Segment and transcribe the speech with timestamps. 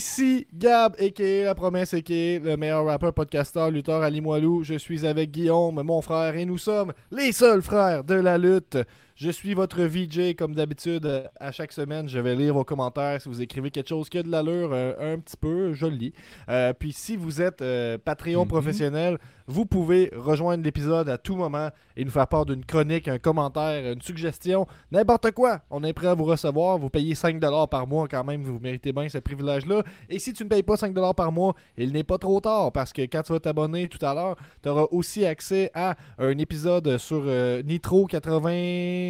[0.00, 1.44] Ici Gab, a.k.a.
[1.44, 2.38] La Promesse, a.k.a.
[2.38, 4.64] le meilleur rappeur, podcasteur, lutteur à Limoilou.
[4.64, 8.78] Je suis avec Guillaume, mon frère, et nous sommes les seuls frères de la lutte.
[9.22, 11.04] Je suis votre VJ comme d'habitude.
[11.04, 13.20] euh, À chaque semaine, je vais lire vos commentaires.
[13.20, 15.94] Si vous écrivez quelque chose qui a de l'allure, euh, un petit peu, je le
[15.94, 16.12] lis.
[16.48, 18.48] Euh, puis si vous êtes euh, Patreon Mhm.
[18.48, 23.18] professionnel, vous pouvez rejoindre l'épisode à tout moment et nous faire part d'une chronique, un
[23.18, 25.60] commentaire, une suggestion, n'importe quoi.
[25.70, 26.78] On est prêt à vous recevoir.
[26.78, 28.42] Vous payez 5$ par mois quand même.
[28.44, 29.82] Vous méritez bien ce privilège-là.
[30.08, 32.92] Et si tu ne payes pas 5$ par mois, il n'est pas trop tard parce
[32.94, 36.96] que quand tu vas t'abonner tout à l'heure, tu auras aussi accès à un épisode
[36.96, 37.24] sur
[37.64, 39.09] Nitro 80...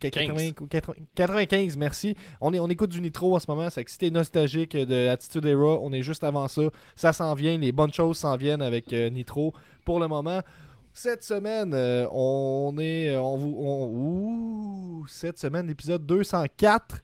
[0.00, 0.52] 80...
[1.14, 1.76] 95.
[1.76, 2.16] Merci.
[2.40, 3.68] On, est, on écoute du Nitro en ce moment.
[3.70, 6.62] C'est t'es nostalgique de Attitude Era, on est juste avant ça.
[6.96, 7.56] Ça s'en vient.
[7.58, 9.52] Les bonnes choses s'en viennent avec euh, Nitro.
[9.84, 10.40] Pour le moment,
[10.92, 13.16] cette semaine, euh, on est.
[13.16, 17.00] On, vous- on- ouh, cette semaine, l'épisode 204.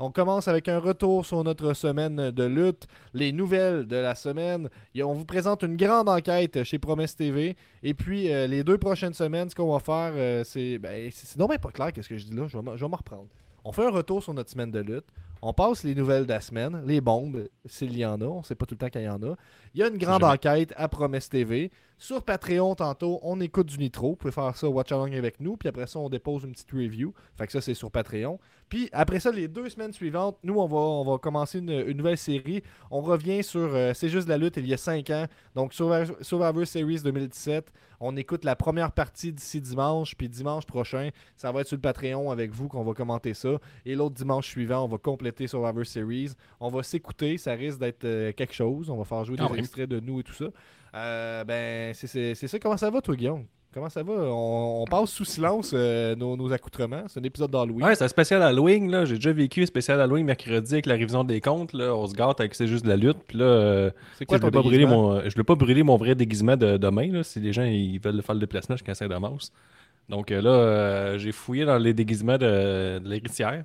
[0.00, 4.68] On commence avec un retour sur notre semaine de lutte, les nouvelles de la semaine.
[4.94, 7.56] Et on vous présente une grande enquête chez Promesse TV.
[7.82, 10.78] Et puis, euh, les deux prochaines semaines, ce qu'on va faire, euh, c'est.
[10.78, 12.46] Ben, c'est c'est donc bien pas clair qu'est-ce que je dis là.
[12.46, 13.26] Je vais m'en reprendre.
[13.64, 15.06] On fait un retour sur notre semaine de lutte.
[15.42, 18.24] On passe les nouvelles de la semaine, les bombes, s'il y en a.
[18.24, 19.36] On sait pas tout le temps qu'il y en a.
[19.74, 21.70] Il y a une grande enquête à Promesse TV.
[22.00, 24.10] Sur Patreon, tantôt, on écoute du Nitro.
[24.10, 25.56] Vous pouvez faire ça watch along avec nous.
[25.56, 27.12] Puis après ça, on dépose une petite review.
[27.36, 28.38] Fait que ça, c'est sur Patreon.
[28.68, 31.96] Puis après ça, les deux semaines suivantes, nous, on va, on va commencer une, une
[31.96, 32.62] nouvelle série.
[32.90, 35.26] On revient sur euh, C'est juste la lutte il y a 5 ans.
[35.56, 37.72] Donc Survivor, Survivor Series 2017.
[38.00, 40.14] On écoute la première partie d'ici dimanche.
[40.16, 43.58] Puis dimanche prochain, ça va être sur le Patreon avec vous qu'on va commenter ça.
[43.84, 46.30] Et l'autre dimanche suivant, on va compléter Survivor Series.
[46.60, 47.38] On va s'écouter.
[47.38, 48.88] Ça risque d'être euh, quelque chose.
[48.90, 49.58] On va faire jouer des Ah oui.
[49.60, 50.46] extraits de nous et tout ça.
[50.94, 52.58] Euh, ben, c'est- ça.
[52.58, 53.44] Comment ça va, toi, Guillaume?
[53.74, 54.14] Comment ça va?
[54.14, 57.04] On, on passe sous silence euh, nos, nos accoutrements.
[57.06, 57.84] C'est un épisode d'Halloween.
[57.84, 59.04] Ouais, c'est un spécial Halloween, là.
[59.04, 61.94] J'ai déjà vécu un spécial Halloween mercredi avec la révision des comptes, là.
[61.94, 63.18] On se gâte avec c'est juste de la lutte.
[63.28, 65.82] Puis là, euh, c'est quoi je ton voulais pas brûler mon, je voulais pas brûler
[65.82, 67.22] mon vrai déguisement de demain, là.
[67.22, 69.52] Si les gens ils veulent faire le déplacement jusqu'à Saint-Damas.
[70.08, 73.64] Donc euh, là, j'ai fouillé dans les déguisements de, de l'héritière.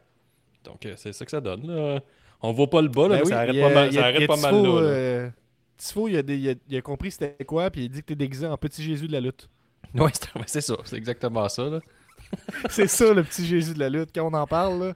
[0.63, 1.99] Donc euh, c'est ça que ça donne, là.
[2.41, 4.05] On voit pas le bas, là, Ben mais oui, ça arrête a- pas mal, ça
[4.05, 4.81] arrête pas mal Tifo, là.
[4.87, 5.29] euh,
[5.77, 8.07] Tifo, il a, des- il a- il a compris c'était quoi, puis il dit que
[8.07, 9.49] t'es déguisé en petit Jésus de la lutte.
[9.95, 10.09] Ouais,
[10.47, 10.75] c'est ça.
[10.85, 11.79] C'est exactement ça, là.
[12.69, 14.09] c'est ça, le petit Jésus de la lutte.
[14.13, 14.93] Quand on en parle, là.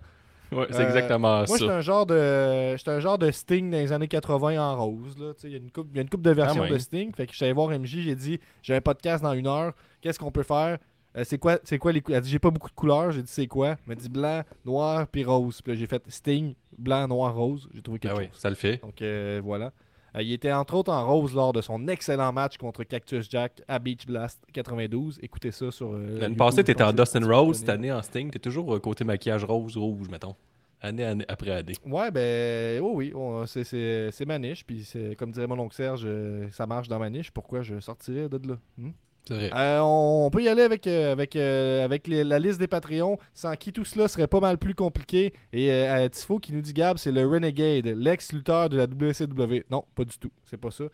[0.52, 1.76] Ouais, c'est Euh, exactement Moi, j'étais ça.
[1.78, 5.18] un genre de j'étais un genre de Sting dans les années 80 en rose.
[5.20, 5.34] là.
[5.44, 6.72] Il y a une coupe, il y a une coupe de versions Ah ouais.
[6.72, 7.14] de Sting.
[7.14, 9.74] Fait que je suis allé voir MJ, j'ai dit j'ai un podcast dans une heure.
[10.02, 10.78] Qu'est-ce qu'on peut faire?
[11.18, 13.12] Euh, C'est quoi, c'est quoi les cou- Elle dit j'ai pas beaucoup de couleurs.
[13.12, 13.70] J'ai dit c'est quoi?
[13.70, 15.62] Elle m'a dit blanc, noir puis rose.
[15.62, 17.68] Puis là, j'ai fait Sting, blanc, noir, rose.
[17.74, 18.78] J'ai trouvé quelque Ah oui, ça le fait.
[18.78, 19.72] Donc euh, voilà.
[20.16, 23.62] Euh, il était entre autres en rose lors de son excellent match contre Cactus Jack
[23.68, 25.20] à Beach Blast 92.
[25.22, 25.94] Écoutez ça sur.
[25.94, 28.30] L'année passée, t'étais en Dustin Rose, cette année en Sting.
[28.30, 30.36] T'es toujours côté maquillage rose-rouge, mettons.
[30.80, 31.74] Année, année après année.
[31.88, 34.64] Ouais, ben, oui, oui, on- c'est- c'est c'est ma niche.
[34.64, 36.08] Puis, c'est- comme dirait mon oncle Serge,
[36.52, 37.32] ça marche dans ma niche.
[37.32, 38.92] Pourquoi je sortirais de là Hmm?
[39.30, 39.52] Vrai.
[39.54, 43.18] Euh, on peut y aller avec, euh, avec, euh, avec les- la liste des Patreons,
[43.34, 45.34] sans qui tout cela serait pas mal plus compliqué.
[45.54, 49.66] Et euh, Tifo qui nous dit Gab, c'est le Renegade, l'ex-lutteur de la WCW.
[49.70, 50.86] Non, pas du tout, c'est pas ça.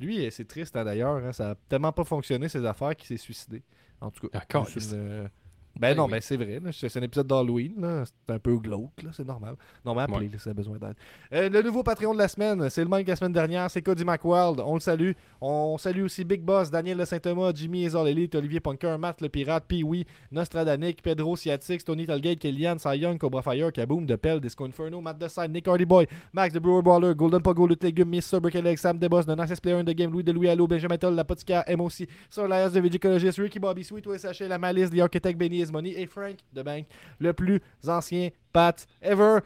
[0.00, 3.22] Lui, c'est triste hein, d'ailleurs, hein, ça a tellement pas fonctionné ses affaires qu'il s'est
[3.22, 3.62] suicidé.
[4.00, 4.66] En tout cas, D'accord.
[4.68, 5.28] c'est une,
[5.74, 6.10] Ben Ben non, oui.
[6.12, 6.60] ben c'est vrai.
[6.72, 8.04] C'est un épisode d'Halloween.
[8.04, 9.54] C'est un peu glauque, c'est normal.
[9.84, 10.30] Non, mais appelez Ouais.
[10.34, 10.94] si ça a besoin d'aide.
[11.32, 13.82] Euh, le nouveau Patreon de la semaine, c'est le même que la semaine dernière, c'est
[13.82, 14.60] Cody McWild.
[14.60, 15.12] On le salue.
[15.40, 19.28] On salue aussi Big Boss, Daniel Le Saint-Thomas, Jimmy Ezor Elite, Olivier Punker, Matt le
[19.28, 24.64] Pirate, Pee-Wee, Nostradanic, Pedro Siatix, Tony Talgate, Kellyanne, Cy Young, Cobra Fire, Kaboom, Depel, Disco
[24.66, 28.32] Inferno, Matt Deside, Nick Hardy Boy, Max the Brewer Baller, Golden Pogo, Lutte Légume, Miss
[28.34, 31.64] Brickleg, Sam Deboss, Nicest Player in the Game, Louis de Louis Allo, Benjamin Toll, L'Apothicaire,
[31.76, 35.70] MOC, Sir Elias de Vigicologist, Ricky Bobby Sweet, OSH, La Malice, The Architect, Benny Is
[35.72, 36.86] Money et Frank de Bank,
[37.18, 39.38] le plus ancien Pat ever.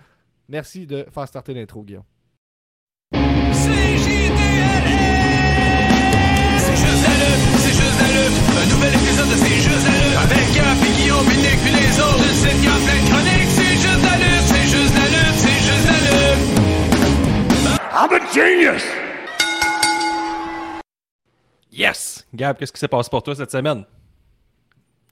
[0.48, 2.04] Merci de faire starter l'intro, Guillaume.
[3.12, 4.32] C'est juste
[7.02, 8.36] la lutte, c'est juste la lutte.
[8.56, 10.16] Un nouvel épisode de C'est juste la lutte.
[10.22, 12.24] Avec Gap, puis Guillaume, Nick, puis les autres.
[12.24, 13.50] Une sitcom plein de chroniques.
[13.50, 16.42] C'est juste la lutte, c'est juste la lutte, c'est juste la lutte.
[17.92, 18.84] I'm a genius!
[21.72, 22.24] Yes!
[22.34, 23.84] Gab, qu'est-ce qui s'est passé pour toi cette semaine?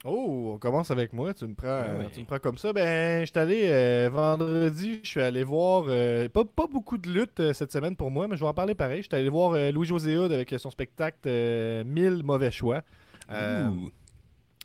[0.06, 1.32] Oh, on commence avec moi.
[1.32, 2.04] Tu me prends, Ah oui.
[2.12, 2.72] tu me prends comme ça.
[2.74, 5.00] Ben, je suis allé euh, vendredi.
[5.02, 5.84] Je suis allé voir.
[5.88, 8.52] euh, pas, pas beaucoup de lutte euh, cette semaine pour moi, mais je vais en
[8.54, 8.98] parler pareil.
[9.02, 12.82] Je suis allé voir Louis-José Hood avec son spectacle euh, 1000 mauvais choix.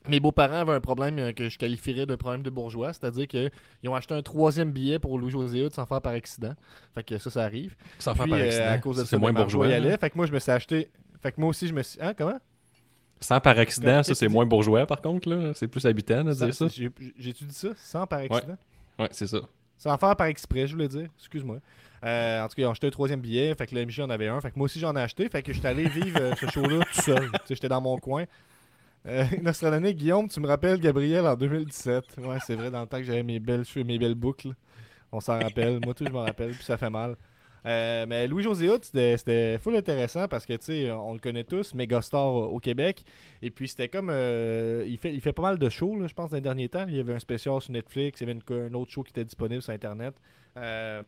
[0.07, 3.49] Mes beaux-parents avaient un problème que je qualifierais de problème de bourgeois, c'est-à-dire qu'ils
[3.87, 6.53] ont acheté un troisième billet pour Louis-José Hood sans faire par accident.
[6.95, 7.75] Fait que ça, ça arrive.
[7.99, 8.65] Sans faire par accident.
[8.71, 9.67] à cause de Ça, c'est moins bourgeois.
[9.67, 9.97] hein.
[9.99, 10.89] Fait que moi, je me suis acheté.
[11.21, 11.99] Fait que moi aussi, je me suis.
[12.01, 12.39] Hein, comment?
[13.21, 15.29] Sans par accident, Qu'est-ce ça c'est moins bourgeois par contre.
[15.29, 15.51] là.
[15.53, 16.67] C'est plus habitant de dire ça.
[16.67, 18.57] J'ai- J'ai-tu dit ça Sans par accident
[18.97, 19.39] Ouais, c'est ça.
[19.77, 21.07] Sans faire par exprès, je voulais dire.
[21.19, 21.57] Excuse-moi.
[22.05, 23.53] Euh, en tout cas, ils ont acheté un troisième billet.
[23.55, 24.39] Fait que le MJ en avait un.
[24.41, 25.27] Fait que moi aussi, j'en ai acheté.
[25.29, 27.29] Fait que j'étais allé vivre euh, ce show-là tout seul.
[27.49, 28.25] J'étais dans mon coin.
[29.05, 29.23] Euh,
[29.93, 32.03] Guillaume, tu me rappelles Gabriel en 2017.
[32.19, 34.53] Ouais, c'est vrai, dans le temps que j'avais mes belles cheveux, mes belles boucles.
[35.11, 35.79] On s'en rappelle.
[35.83, 36.51] Moi, tout, je m'en rappelle.
[36.51, 37.15] Puis ça fait mal.
[37.65, 41.43] Euh, mais Louis-José Hood, c'était- c'était full intéressant parce que, tu sais, on le connaît
[41.43, 43.03] tous, méga star au Québec.
[43.41, 44.09] Et puis, c'était comme.
[44.11, 46.85] euh, il, fait, il fait pas mal de shows, je pense, dans les derniers temps.
[46.87, 49.25] Il y avait un spécial sur Netflix, il y avait un autre show qui était
[49.25, 50.15] disponible sur Internet.
[50.57, 51.03] Euh,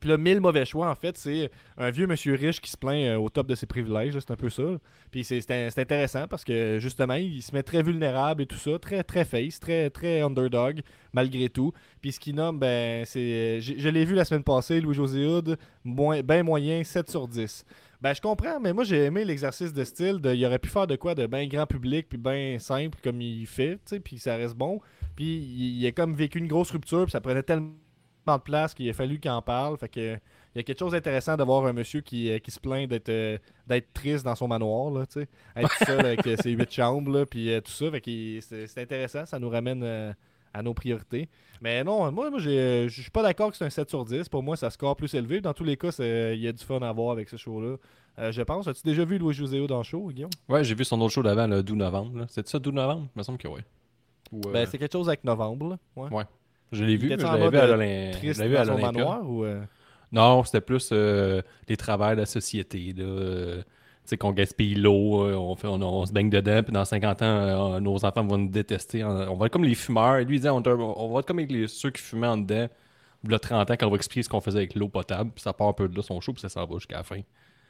[0.00, 3.04] puis là, mille mauvais choix, en fait, c'est un vieux monsieur riche qui se plaint
[3.04, 4.14] euh, au top de ses privilèges.
[4.18, 4.62] C'est un peu ça.
[5.10, 9.04] Puis c'est intéressant parce que, justement, il se met très vulnérable et tout ça, très,
[9.04, 10.80] très face, très, très underdog,
[11.12, 11.72] malgré tout.
[12.00, 13.60] Puis ce qu'il nomme, ben, c'est.
[13.60, 17.64] Je, je l'ai vu la semaine passée, Louis-José Hood, ben moyen, 7 sur 10.
[18.00, 20.18] Ben, je comprends, mais moi, j'ai aimé l'exercice de style.
[20.18, 23.20] De, il aurait pu faire de quoi de bien grand public, puis bien simple, comme
[23.20, 24.80] il fait, puis ça reste bon.
[25.14, 27.74] Puis il, il a comme vécu une grosse rupture, puis ça prenait tellement
[28.26, 29.76] de place qu'il a fallu qu'il en parle.
[29.78, 30.18] Fait que.
[30.52, 33.08] Il y a quelque chose d'intéressant d'avoir un monsieur qui, euh, qui se plaint d'être
[33.08, 33.38] euh,
[33.68, 35.28] d'être triste dans son manoir, là, tu sais.
[35.54, 37.88] Être seul avec euh, ses huit chambres, là, puis tout ça.
[37.92, 39.84] Fait que c'est c'est intéressant, ça nous ramène
[40.52, 41.28] à nos priorités.
[41.60, 44.28] Mais non, moi, moi je suis pas d'accord que c'est un 7 sur 10.
[44.28, 45.40] Pour moi, ça score plus élevé.
[45.40, 47.76] Dans tous les cas, c'est- il y a du fun à voir avec ce show-là.
[48.18, 48.66] Euh, je pense.
[48.66, 50.30] As-tu déjà vu Louis Joséo dans le show, Guillaume?
[50.48, 52.26] Ouais, j'ai vu son autre show d'avant, le 12 novembre.
[52.28, 53.60] C'est ça, 12 novembre Il me semble que oui.
[54.32, 55.68] Ou, euh, Ben, c'est quelque chose avec novembre.
[55.70, 55.78] Là.
[55.94, 56.08] Ouais.
[56.12, 56.24] Ouais.
[56.72, 59.20] Je l'ai vu, je l'avais vu à euh, l'Olympia.
[59.24, 59.44] ou.
[59.44, 59.62] euh,
[60.12, 62.92] Non, c'était plus euh, les travails de la société.
[62.96, 63.56] Là.
[63.58, 63.62] tu
[64.04, 67.24] sais, qu'on gaspille l'eau, on, fait, on, on se baigne dedans, puis dans 50 ans,
[67.26, 69.04] euh, nos enfants vont nous détester.
[69.04, 70.16] On, va être comme les fumeurs.
[70.18, 72.68] Lui, il disait, on, on va être comme les- ceux qui fumaient en dedans,
[73.24, 75.30] il y a 30 ans, quand on va expliquer ce qu'on faisait avec l'eau potable,
[75.34, 77.02] puis ça part un peu de là, son show, puis ça s'en va jusqu'à la
[77.02, 77.20] fin.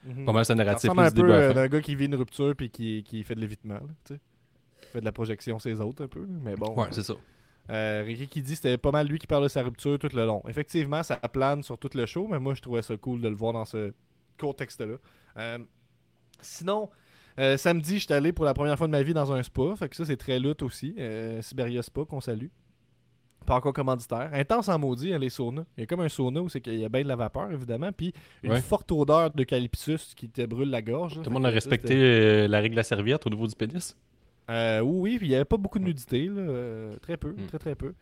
[0.05, 0.25] mhm.
[0.25, 2.71] Pas mal, c'est Ça narratif un peu euh, d'un gars qui vit une rupture puis
[2.71, 3.79] qui, qui fait de l'évitement.
[4.07, 4.21] tu sais.
[4.93, 6.25] Fait de la projection sur les autres un peu.
[6.43, 6.75] Mais bon.
[6.75, 7.15] Ouais, c'est ça.
[7.71, 10.27] Euh, Ricky qui dit c'était pas mal lui qui parle de sa rupture tout le
[10.27, 10.43] long.
[10.49, 13.35] Effectivement, ça plane sur tout le show, mais moi je trouvais ça cool de le
[13.37, 13.93] voir dans ce
[14.39, 14.97] contexte-là.
[15.37, 15.59] Euh,
[16.41, 16.91] sinon,
[17.39, 19.77] euh, samedi, j'étais allé pour la première fois de ma vie dans un spa.
[19.77, 20.97] Fait que ça, c'est très lutte aussi.
[21.43, 22.47] Siberia Spa, qu'on salue.
[23.47, 24.29] Pas encore commanditaire.
[24.35, 25.65] Intense en maudit, hein, les saunas.
[25.77, 27.51] Il y a comme un sauna où c'est qu'il y a bien de la vapeur,
[27.51, 27.91] évidemment.
[27.93, 28.13] Puis
[28.43, 28.61] une Ouais.
[28.61, 31.15] forte odeur d'eucalyptus qui te brûle la gorge.
[31.15, 33.97] Tout le monde a respecté la règle de la serviette au niveau du pénis.
[34.51, 36.27] Euh, oui, oui, puis il n'y avait pas beaucoup de nudité.
[36.27, 37.47] Là, euh, très peu, Hmm.
[37.47, 37.95] très très peu.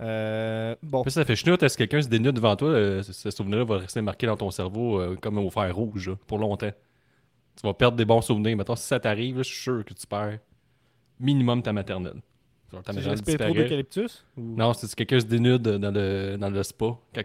[0.00, 3.64] Euh, bon, plus, ça fait chenoute, est-ce que quelqu'un se dénude devant toi, ce, souvenir-là
[3.64, 6.70] va rester marqué dans ton cerveau comme au fer rouge, là, pour longtemps?
[7.56, 8.56] Tu vas perdre des bons souvenirs.
[8.56, 10.38] Maintenant, si ça t'arrive, je suis sûr que tu perds
[11.18, 12.22] minimum ta maternelle.
[12.72, 16.48] Genre, ta maternelle trop d'eucalyptus ou- Non, c'est si quelqu'un se dénude dans le, dans
[16.48, 16.96] le spa.
[17.14, 17.22] Quand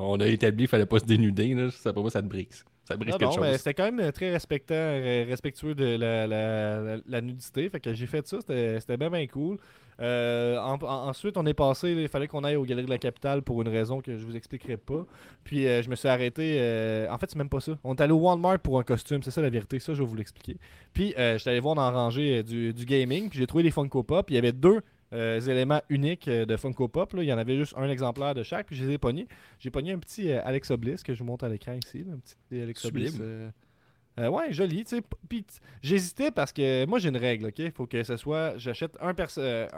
[0.00, 2.62] on a établi qu'il fallait pas se dénuder, là, ça, pour moi, ça te brise.
[2.88, 3.56] Ça te brise Ah quelque bon, ben, chose.
[3.58, 7.68] c'était quand même très respectant, euh, respectueux de la, la- la- la nudité.
[7.68, 9.58] Fait que j'ai fait ça, c'était bien, bien cool.
[10.00, 12.98] Euh, en- en- ensuite, on est passé, il fallait qu'on aille aux Galeries de la
[12.98, 15.04] Capitale pour une raison que je vous expliquerai pas.
[15.44, 16.56] Puis euh, je me suis arrêté.
[16.60, 17.72] euh, en fait, c'est même pas ça.
[17.84, 19.78] On est allé au Walmart pour un costume, c'est ça la vérité.
[19.80, 20.56] Ça, je vais vous l'expliquer.
[20.94, 23.28] Puis euh, j'étais allé voir dans la rangée du, du gaming.
[23.28, 24.30] Puis j'ai trouvé les Funko Pop.
[24.30, 24.80] Il y avait deux
[25.12, 27.12] euh, éléments uniques euh, de Funko Pop.
[27.14, 27.22] là.
[27.22, 28.66] Il y en avait juste un exemplaire de chaque.
[28.66, 29.26] Puis je les ai pognés.
[29.58, 32.04] J'ai pogné un petit euh, Alexa Bliss que je vous montre à l'écran ici.
[32.04, 32.34] là, un petit.
[32.90, 33.16] Bliss.
[34.18, 34.84] euh, ouais, joli.
[34.84, 35.00] tu sais.
[35.00, 35.46] P- Puis
[35.82, 37.58] j'hésitais parce que moi j'ai une règle, ok?
[37.58, 38.56] Il faut que ce soit.
[38.58, 39.68] J'achète un, perso- un-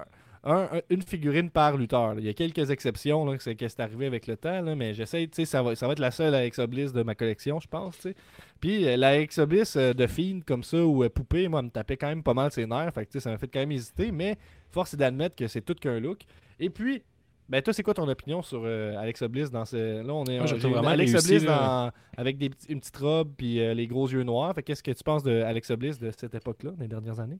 [0.45, 2.15] un- une figurine par lutteur.
[2.15, 2.21] là.
[2.21, 5.27] Il y a quelques exceptions, là, que c'est arrivé avec le temps, là, mais j'essaie,
[5.27, 7.69] tu sais, ça va, ça va être la seule Alexa Bliss de ma collection, je
[7.69, 8.15] pense, tu sais.
[8.59, 11.71] Puis euh, la Alexa Bliss euh, de Fiend comme ça ou poupée, moi, elle me
[11.71, 14.11] tapait quand même pas mal ses nerfs, fait que, ça m'a fait quand même hésiter,
[14.13, 14.39] mais
[14.71, 16.21] force est d'admettre que c'est tout qu'un look.
[16.59, 17.03] Et puis,
[17.49, 20.03] ben toi, c'est quoi ton opinion sur euh, Alexa Bliss dans ce.
[20.07, 20.39] Là, on est.
[20.39, 24.23] Vraiment Alexa réussi, Bliss dans- avec des, une petite robe puis euh, les gros yeux
[24.23, 24.55] noirs.
[24.55, 27.39] Fait qu'est-ce que tu penses de Alexa Bliss de cette époque-là, des dernières années?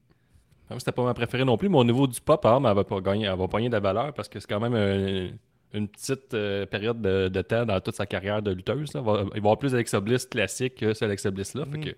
[0.69, 2.85] Ah, C'était pas ma préférée non plus, mais au niveau du pop, exemple, elle va
[2.85, 5.31] pas gagner, elle va pogner de la valeur parce que c'est quand même un-
[5.79, 8.93] une petite euh, période de, de temps dans toute sa carrière de lutteuse.
[8.95, 9.01] là.
[9.01, 11.65] Il va, il va y avoir plus d'Alexa Bliss classique que ce Alexa Bliss-là.
[11.67, 11.85] Fait Mhm.
[11.85, 11.91] que,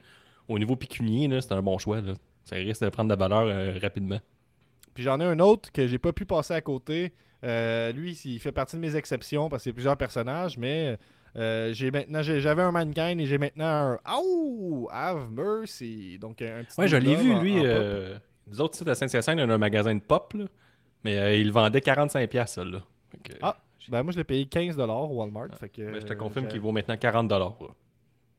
[0.49, 2.03] au niveau pécunier, c'est un bon choix.
[2.03, 2.13] là.
[2.45, 4.19] Ça risque de prendre de la valeur euh, rapidement.
[4.95, 7.13] Puis j'en ai un autre que j'ai pas pu passer à côté.
[7.45, 10.97] Euh, lui, il fait partie de mes exceptions parce qu'il y a plusieurs personnages, mais
[11.37, 14.89] euh, j'ai maintenant j'avais un Mankind et j'ai maintenant un Oh!
[14.93, 16.19] Have Mercy.
[16.21, 17.59] Donc un petit Ouais, je l'ai vu, en- lui.
[17.59, 20.45] en euh, nous autres sites à Saint-Hyacinthe, on a un magasin de pop, là,
[21.05, 22.65] mais euh, il vendait 45$, ça.
[22.65, 22.83] Là.
[23.25, 23.57] Que, Ah,
[23.89, 24.79] Ben moi je l'ai payé 15$
[25.11, 25.49] au Walmart.
[25.59, 27.55] fait que, mais je te confirme qu'il vaut maintenant 40$.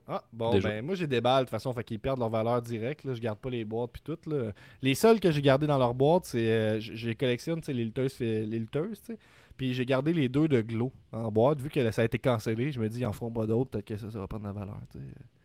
[0.07, 0.67] Ah, bon, Déjà.
[0.69, 3.05] ben moi j'ai des balles de toute façon, fait qu'ils perdent leur valeur directe.
[3.05, 3.13] Là.
[3.13, 4.17] Je garde pas les boîtes puis tout.
[4.29, 4.51] Là.
[4.81, 6.51] Les seuls que j'ai gardés dans leur boîte, c'est.
[6.51, 9.19] euh, j'ai collectionne les lutteuses, fait- les lutteuses, tu sais.
[9.55, 12.71] Puis j'ai gardé les deux de Glow en boîte, vu que ça a été cancellé.
[12.71, 14.47] Je me dis, ils en feront pas d'autres, peut-être que ça, ça va prendre de
[14.49, 14.77] la valeur.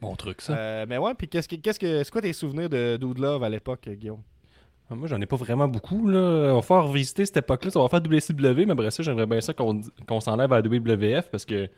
[0.00, 0.56] Bon truc, ça.
[0.56, 3.44] Euh, mais ouais, puis qu'est-ce que, qu'est-ce que, c'est quoi tes souvenirs de Dude Love
[3.44, 4.22] à l'époque, Guillaume?
[4.90, 6.08] Ah, Moi, j'en ai pas vraiment beaucoup.
[6.08, 6.18] Là.
[6.52, 7.70] On va faire revisiter cette époque-là.
[7.70, 11.30] Ça va faire WCW, mais après ça, j'aimerais bien ça qu'on qu'on s'enlève à WWF
[11.30, 11.68] parce que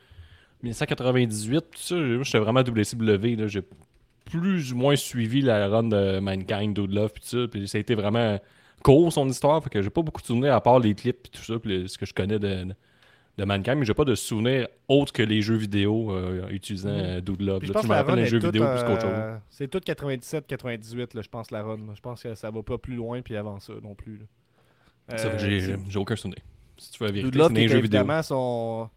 [0.63, 3.37] 1998, tout ça, moi, j'étais vraiment à WCW.
[3.37, 3.47] là.
[3.47, 3.63] J'ai
[4.27, 7.39] plus ou moins suivi la run de Mankind, Dude Love, puis ça.
[7.51, 8.39] Puis ça a été vraiment
[8.83, 9.63] court, son histoire.
[9.63, 11.89] Fait que j'ai pas beaucoup de souvenirs à part les clips, puis tout ça, puis
[11.89, 12.67] ce que je connais de,
[13.39, 13.77] de Mankind.
[13.79, 17.59] Mais j'ai pas de souvenirs autres que les jeux vidéo euh, utilisant euh, Dude Love.
[17.59, 17.81] Puis je là.
[17.81, 19.11] pense Tu que me run les jeux vidéo plus qu'autre chose.
[19.13, 21.79] euh, C'est tout 97-98, là, je pense, la run.
[21.95, 24.21] Je pense que ça va pas plus loin, puis avant ça non plus.
[25.13, 25.39] Euh,
[25.89, 26.39] j'ai aucun souvenir.
[26.79, 28.05] Si tu veux Dude Love, qui les jeux vidéo.
[28.23, 28.89] son.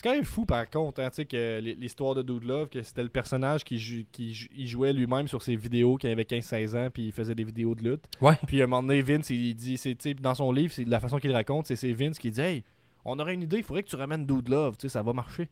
[0.00, 2.80] C'est quand même fou par contre, hein, tu sais, que l'histoire de Dude Love, que
[2.84, 6.12] c'était le personnage qui, jou- qui jou- il jouait lui-même sur ses vidéos quand il
[6.12, 8.04] avait 15-16 ans, puis il faisait des vidéos de lutte.
[8.20, 8.36] Ouais.
[8.46, 9.76] Puis à un moment donné, Vince, il dit,
[10.20, 12.64] dans son livre, c'est la façon qu'il raconte, c'est, Vince qui dit Hey,
[13.04, 15.12] on aurait une idée, il faudrait que tu ramènes Dude Love, tu sais, ça va
[15.12, 15.48] marcher.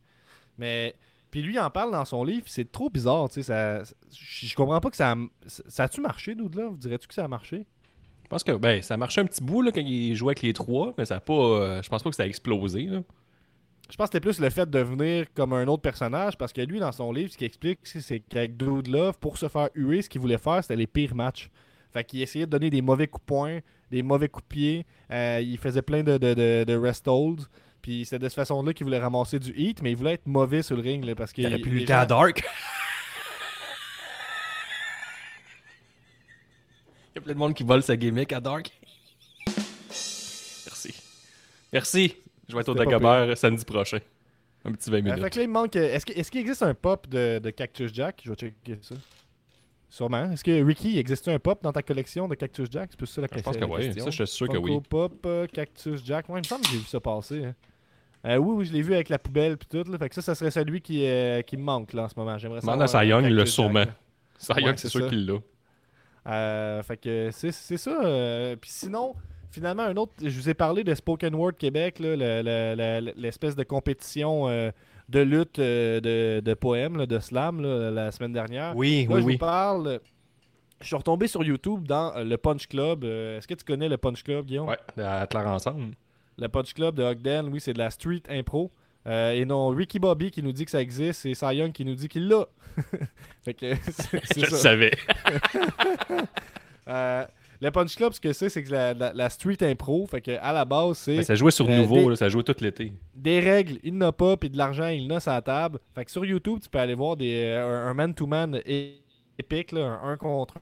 [0.58, 0.94] Mais.
[1.32, 3.82] Puis lui, il en parle dans son livre, c'est trop bizarre, tu sais.
[4.12, 5.10] Je comprends pas que ça.
[5.10, 5.16] a-
[5.48, 6.78] Ça a-tu marché, Dude Love?
[6.78, 7.66] Dirais-tu que ça a marché?
[8.22, 10.52] Je pense que ben, ça marchait un petit bout là, quand il jouait avec les
[10.52, 11.32] trois, mais ça a pas.
[11.34, 12.84] euh, je pense pas que ça a explosé.
[12.84, 13.00] là.
[13.88, 16.60] Je pense que c'était plus le fait de devenir comme un autre personnage parce que
[16.60, 19.68] lui, dans son livre, ce qu'il explique, c'est- c'est qu'avec Dude Love, pour se faire
[19.74, 21.48] huer, ce qu'il voulait faire, c'était les pires matchs.
[21.92, 23.58] Fait qu'il essayait de donner des mauvais coups de poing,
[23.92, 24.86] des mauvais coups de pied.
[25.12, 27.44] euh, il faisait plein de, de, de, de rest holds.
[27.80, 30.62] Puis c'est de cette façon-là qu'il voulait ramasser du heat, mais il voulait être mauvais
[30.64, 31.42] sur le ring là, parce que.
[31.42, 32.42] Il aurait pu lutter à Dark.
[37.14, 38.72] Il y a plein de monde qui vole sa gimmick à Dark.
[40.66, 40.94] Merci.
[41.72, 42.16] Merci.
[42.48, 43.98] Je vais être au Dagobert samedi prochain.
[44.64, 45.22] Un petit 20 Euh, minutes.
[45.22, 45.76] fait que là, il manque.
[45.76, 48.20] Est-ce que- est-ce qu'il existe un pop de, de Cactus Jack?
[48.24, 48.94] Je vais checker ça.
[49.88, 50.30] Sûrement.
[50.32, 52.88] Est-ce que Ricky, existe un pop dans ta collection de Cactus Jack?
[52.90, 53.82] C'est plus ça la je pense que oui.
[53.86, 54.04] question.
[54.04, 54.80] Ça, je suis sûr que oui.
[54.88, 56.28] Pop, euh, Cactus Jack.
[56.28, 57.44] Ouais, il me semble que j'ai vu ça passer.
[57.44, 57.54] hein.
[58.26, 59.88] Euh, oui, oui, je l'ai vu avec la poubelle puis tout.
[59.88, 59.96] Là.
[59.98, 62.36] Fait que ça, ça serait celui qui, euh, qui me manque là en ce moment.
[62.36, 63.84] J'aimerais Cy euh, Young, il l'a sûrement.
[64.38, 65.08] Ça est c'est sûr ça.
[65.08, 65.38] qu'il l'a.
[66.26, 67.96] Euh, fait que c'est c'est ça.
[68.04, 69.14] euh, Puis sinon,
[69.56, 70.12] finalement, un autre.
[70.22, 74.70] Je vous ai parlé de Spoken Word Québec, l'espèce de compétition euh,
[75.08, 78.76] de lutte euh, de, de poèmes, là, de slam, là, la semaine dernière.
[78.76, 79.32] Oui, Là, oui, je oui.
[79.34, 80.00] vous parle.
[80.80, 83.04] Je suis retombé sur YouTube dans euh, le Punch Club.
[83.04, 84.68] Est-ce que tu connais le Punch Club, Guillaume?
[84.68, 85.94] Ouais, à Claire ensemble.
[86.38, 88.70] Le Punch Club de Ogden, oui, c'est de la street impro.
[89.06, 91.84] Euh, et non, Ricky Bobby qui nous dit que ça existe et Cy Young qui
[91.84, 92.44] nous dit qu'il l'a.
[93.44, 93.74] fait que
[94.36, 94.92] Je le savais.
[96.88, 97.24] Euh,
[97.66, 100.30] le Punch Club, ce que c'est, c'est que la, la- la street impro, fait que
[100.40, 102.54] à la base, c'est Mais ça jouait sur Euh, nouveau, des- là, ça jouait tout
[102.60, 102.92] l'été.
[103.14, 105.78] des règles, il n'a pas, puis de l'argent, il n'a la table.
[105.94, 108.60] Fait que sur YouTube, tu peux aller voir des, euh, un man-to-man
[109.38, 110.54] épique, là, un, un contre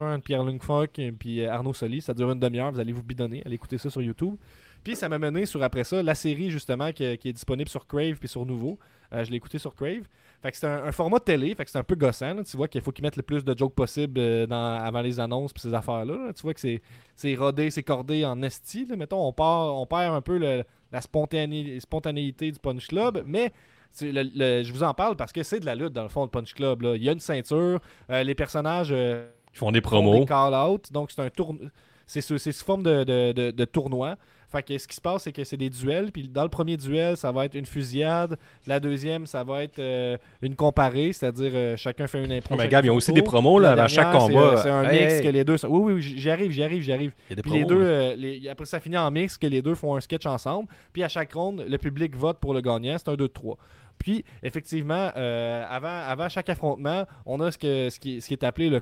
[0.00, 2.00] un de Pierre Lungfunk puis euh, Arnaud Soli.
[2.02, 4.34] Ça dure une demi-heure, vous allez vous bidonner, allez écouter ça sur YouTube.
[4.82, 7.86] Puis ça m'a mené sur après ça la série justement qui, qui est disponible sur
[7.86, 8.78] Crave puis sur Nouveau.
[9.12, 10.02] Euh, je l'ai écouté sur Crave.
[10.44, 12.34] Fait que c'est un, un format de télé, fait que c'est un peu gossant.
[12.34, 12.44] là.
[12.44, 15.18] Tu vois qu'il faut qu'ils mettent le plus de jokes possible euh, dans- avant les
[15.18, 16.14] annonces puis ces affaires-là.
[16.26, 16.32] là.
[16.34, 16.82] Tu vois que c'est,
[17.16, 18.84] c'est rodé, c'est cordé en esti.
[18.86, 18.94] là.
[18.96, 23.52] Mettons, on, part, on perd un peu le- la spontané- spontanéité du Punch Club, mais
[23.90, 26.10] c'est le- le- je vous en parle parce que c'est de la lutte dans le
[26.10, 26.82] fond, le Punch Club.
[26.82, 26.94] là.
[26.94, 30.18] Il y a une ceinture, euh, les personnages euh, Ils font des font promos.
[30.20, 31.56] des call-out, donc c'est un tour...
[32.06, 34.16] C'est sous, c'est sous forme de, de, de- de tournoi.
[34.54, 36.12] Fait que ce qui se passe, c'est que c'est des duels.
[36.12, 38.36] Puis dans le premier duel, ça va être une fusillade.
[38.68, 42.54] La deuxième, ça va être euh, une comparée, c'est-à-dire euh, chacun fait une impro.
[42.54, 44.58] Oh, mais Gab, ils ont son aussi des promos là, à chaque combat.
[44.62, 45.66] C'est un Hey, mix hey, que les deux sont...
[45.68, 47.12] Oui, oui, j'y arrive, j'y arrive, j'y arrive.
[47.30, 49.74] Il y a les deux, euh, les- après ça finit en mix, que les deux
[49.74, 50.68] font un sketch ensemble.
[50.92, 52.96] Puis à chaque ronde, le public vote pour le gagnant.
[52.96, 53.56] C'est un 2-3.
[53.98, 58.34] Puis, effectivement, euh, avant, avant chaque affrontement, on a ce, que, ce, qui, ce qui
[58.34, 58.80] est appelé le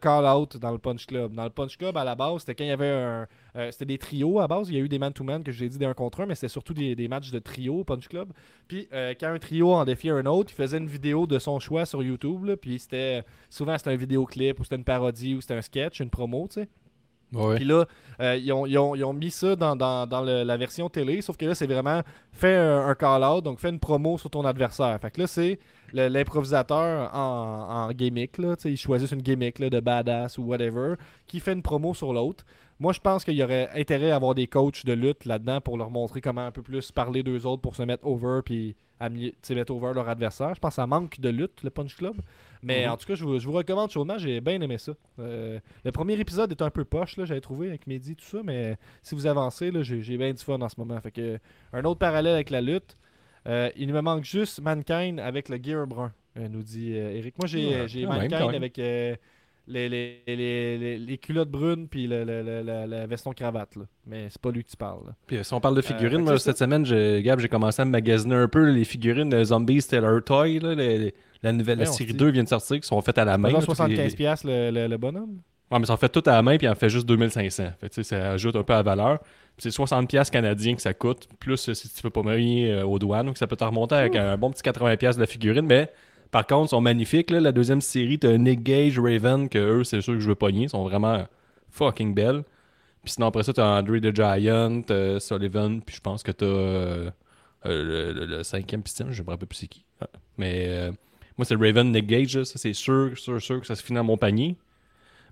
[0.00, 1.34] call-out dans le Punch Club.
[1.34, 3.26] Dans le Punch Club, à la base, c'était quand il y avait un.
[3.56, 4.68] euh, c'était des trios à base.
[4.68, 6.48] Il y a eu des man-to-man que je l'ai dit 1 contre 1, mais c'était
[6.48, 8.32] surtout des, matchs de trio au Punch Club.
[8.68, 11.58] Puis, euh, quand un trio en défiait un autre, il faisait une vidéo de son
[11.58, 12.48] choix sur YouTube.
[12.60, 13.24] puis, c'était.
[13.50, 16.60] Souvent, c'était un vidéoclip ou c'était une parodie ou c'était un sketch, une promo, tu
[16.60, 16.68] sais.
[17.32, 17.56] Ouais.
[17.56, 17.84] Puis là,
[18.20, 21.20] euh, ils, ont, ils ont- ils ont mis ça dans, dans- dans la version télé,
[21.22, 22.02] sauf que là, c'est vraiment
[22.32, 24.98] fais un, call-out, donc fais une promo sur ton adversaire.
[25.00, 25.58] Fait que là, c'est
[25.92, 30.94] l'improvisateur en, en gimmick, là, ils choisissent une gimmick là, de badass ou whatever,
[31.26, 32.44] qui fait une promo sur l'autre.
[32.78, 35.78] Moi, je pense qu'il y aurait intérêt à avoir des coachs de lutte là-dedans pour
[35.78, 38.76] leur montrer comment un peu plus parler d'eux autres pour se mettre over puis
[39.50, 40.54] mettre over leur adversaire.
[40.54, 42.16] Je pense que ça manque de lutte, le Punch Club.
[42.66, 42.92] Mais Mhm.
[42.92, 44.18] en tout cas, je vous, je vous recommande chaudement.
[44.18, 44.92] J'ai bien aimé ça.
[45.20, 48.76] Euh, le premier épisode est un peu poche, j'avais trouvé avec Mehdi, tout ça, mais
[49.02, 51.00] si vous avancez, j'ai, bien du fun en ce moment.
[51.00, 51.38] Fait que,
[51.72, 52.96] un autre parallèle avec la lutte,
[53.46, 57.38] euh, il me manque juste Mankind avec le gear brun, euh, nous dit Eric.
[57.38, 59.14] Moi, j'ai, Ouais, même, Mankind avec euh,
[59.68, 63.76] les, les, les, les- culottes brunes puis le, le, le- le veston cravate.
[63.76, 63.82] Là.
[64.06, 65.06] Mais c'est pas lui que tu parles.
[65.06, 65.14] là.
[65.26, 66.82] Puis si on parle de figurines, moi, cette semaine,
[67.22, 70.58] Gab, j'ai commencé à me magasiner un peu les figurines de Zombies Stellar Toy.
[70.60, 71.14] Là, les-
[71.46, 72.18] la nouvelle la on série se dit.
[72.18, 73.48] 2 vient de sortir, qui sont faites à la main.
[73.50, 75.38] Genre là, toutes les- 75$ piastres, le, le, le bonhomme.
[75.70, 77.64] Ouais, mais ça en fait tout à la main, puis en fait juste 2500.
[77.80, 79.18] Fait que, ça ajoute un peu à la valeur.
[79.58, 82.84] C'est 60$ piastres canadiens que ça coûte, plus euh, si tu veux pas marier euh,
[82.86, 85.26] aux douanes, donc ça peut te remonter avec un bon petit 80$ piastres de la
[85.26, 85.90] figurine, mais
[86.30, 87.30] par contre, ils sont magnifiques.
[87.30, 87.40] Là.
[87.40, 90.64] La deuxième série, t'as Nick Gage, Raven, que eux, c'est sûr que je veux pogner,
[90.64, 91.26] ils sont vraiment
[91.70, 92.42] fucking belles.
[93.02, 96.44] Puis sinon, après ça, t'as Andre the Giant, euh, Sullivan, puis je pense que t'as
[96.46, 97.10] euh,
[97.64, 99.84] euh, le, le- le cinquième piston, je me rappelle plus c'est qui.
[100.00, 100.06] Ah.
[100.38, 100.92] Mais euh,
[101.38, 103.96] moi, c'est Raven, Nick Gage, là, ça c'est sûr, sûr, sûr que ça se finit
[103.96, 104.56] dans mon panier.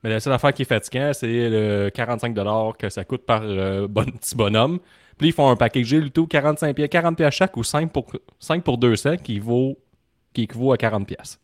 [0.03, 3.88] Mais la seule affaire qui est fatigant, c'est le 45$ que ça coûte par euh,
[3.88, 4.79] bon, petit bonhomme.
[5.17, 8.07] Puis ils font un package le tout 45 pièces, 40 pièces chaque ou 5 pour,
[8.38, 9.79] 5 pour 200 qui vaut
[10.33, 11.40] qui équivaut à 40 pièces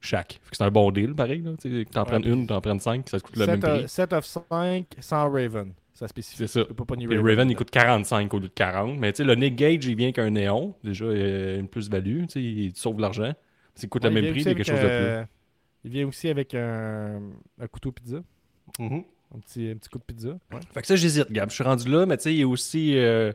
[0.00, 0.40] chaque.
[0.42, 1.52] Fait que c'est un bon deal pareil là,
[1.92, 3.84] t'en Ouais, prennes une, t'en prennes 5, ça te coûte le même prix.
[3.84, 5.72] of, set of 5 sans Raven.
[5.94, 6.36] Ça spécifie.
[6.36, 6.64] C'est ça.
[6.64, 7.20] Pas Raven.
[7.20, 8.98] Raven, il coûte 45 au lieu de 40.
[8.98, 10.74] Mais tu sais, le Nick Gage, il vient qu'un néon.
[10.82, 12.24] Déjà, il a une plus-value.
[12.34, 13.32] Il sauve de l'argent.
[13.74, 15.24] Ça coûte Ouais, le il même vient prix, mais quelque avec, chose de euh,
[15.84, 17.20] Il vient aussi avec un,
[17.60, 18.18] un couteau pizza.
[18.74, 18.84] plus.
[18.84, 19.04] Mhm.
[19.34, 20.28] Un petit, un petit coup de pizza.
[20.28, 20.60] Ouais.
[20.74, 21.48] Fait que ça, j'hésite, Gab.
[21.48, 22.98] Je suis rendu là, mais tu sais, il y a aussi.
[22.98, 23.32] euh,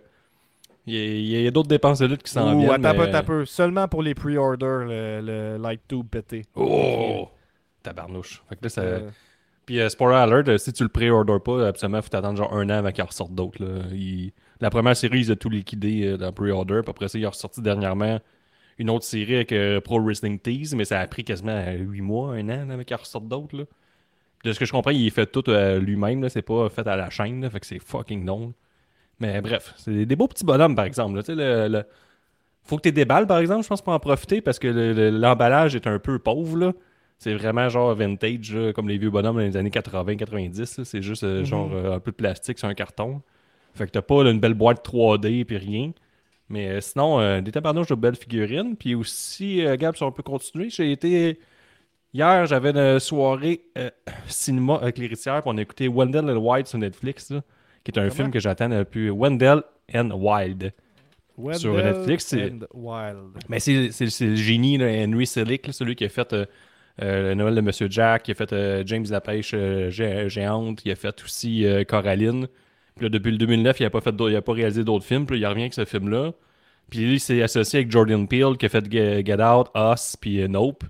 [0.85, 2.69] il y a, d'autres dépenses de lutte qui s'en viennent.
[2.85, 3.45] attends mais- un peu.
[3.45, 6.43] Seulement pour les pre-orders, le, le Light Tube pété.
[6.55, 7.27] Oh!
[7.83, 8.41] Tabarnouche.
[8.47, 8.81] Fait que là, ça.
[8.81, 9.09] Euh,
[9.65, 12.75] Puis euh, Spoiler Alert, si tu le pré-orders pas, absolument, faut t'attendre genre un an
[12.75, 13.57] avant qu'il en ressorte d'autres.
[13.91, 16.81] Il- La première série, ils ont tout liquidé euh, dans le pre-order.
[16.83, 18.19] Puis après ça, il a ressorti dernièrement
[18.79, 22.33] une autre série avec euh, Pro Wrestling Tease, mais ça a pris quasiment 8 mois,
[22.35, 23.57] un an, avant qu'il ressorte d'autres.
[23.57, 23.63] là.
[24.43, 26.29] De ce que je comprends, il est fait tout euh, lui-même.
[26.29, 27.41] C'est pas fait à la chaîne.
[27.41, 27.49] là.
[27.49, 28.47] Fait que c'est fucking long.
[28.47, 28.53] là.
[29.19, 31.15] Mais bref, c'est des, des beaux petits bonhommes, par exemple.
[31.15, 31.23] là.
[31.23, 31.83] Tu le- le-
[32.63, 35.09] Faut que tu déballes, par exemple, je pense, pour en profiter, parce que le- le-
[35.09, 36.57] l'emballage est un peu pauvre.
[36.57, 36.73] là.
[37.17, 40.83] C'est vraiment genre vintage, là, comme les vieux bonhommes dans les années 80-90.
[40.83, 43.23] C'est juste euh, genre euh, un peu de plastique sur un carton.
[43.73, 45.91] Fait que t'as pas une belle boîte 3D puis rien.
[46.49, 48.75] Mais euh, sinon, euh, des tabarnouches de belles figurines.
[48.77, 51.39] Puis aussi, euh, Gab, si on peut continuer, j'ai été.
[52.13, 53.61] Hier, j'avais une soirée
[54.27, 57.41] cinéma avec l'héritière, puis on a écouté Wendell and Wild sur Netflix, là,
[57.83, 58.15] qui est un Comment?
[58.15, 59.09] film que j'attends depuis.
[59.09, 59.61] Wendell
[59.93, 60.73] and Wild.
[61.53, 63.17] Sur Wendell Netflix, c'est- and Wild.
[63.49, 63.91] Mais c'est
[64.25, 66.45] le génie, là, Henry Selick, là, celui qui a fait euh,
[67.03, 70.91] euh, Noël de Monsieur Jack, qui a fait euh, James la pêche gé- géante, il
[70.91, 72.47] a fait aussi Coraline.
[73.01, 75.39] Là, depuis le 2009, il n'a pas, fait il a pas réalisé d'autres films, puis
[75.39, 76.33] là, il revient avec ce film-là.
[76.89, 80.41] Puis lui, il s'est associé avec Jordan Peele, qui a fait Get, Out, Us, puis
[80.41, 80.83] euh, Nope.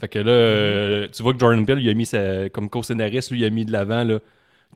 [0.00, 3.30] Fait que là, euh, tu vois que Jordan Peele, il a mis sa- comme co-scénariste,
[3.30, 4.06] lui, il a mis de l'avant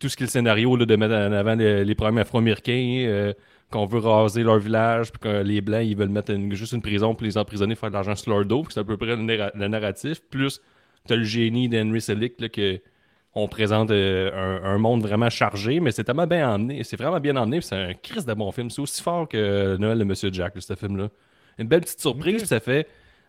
[0.01, 3.33] tout ce qui est le scénario là, de mettre en avant les, problèmes afro-américains, euh,
[3.71, 7.14] qu'on veut raser leur village, puis que les Blancs, ils veulent mettre juste une prison
[7.14, 9.53] pour les emprisonner, faire de l'argent sur leur dos, c'est à peu près le, narra-
[9.55, 10.23] le narratif.
[10.31, 10.61] Plus,
[11.07, 12.81] t'as le génie d'Henry Selick, là, que
[13.35, 16.83] on présente euh, un, un monde vraiment chargé, mais c'est tellement bien emmené.
[16.83, 18.71] C'est vraiment bien emmené, c'est un crise de bon film.
[18.71, 21.09] C'est aussi fort que Noël de Monsieur Jack, ce film-là.
[21.59, 22.88] Une belle petite surprise, ça fait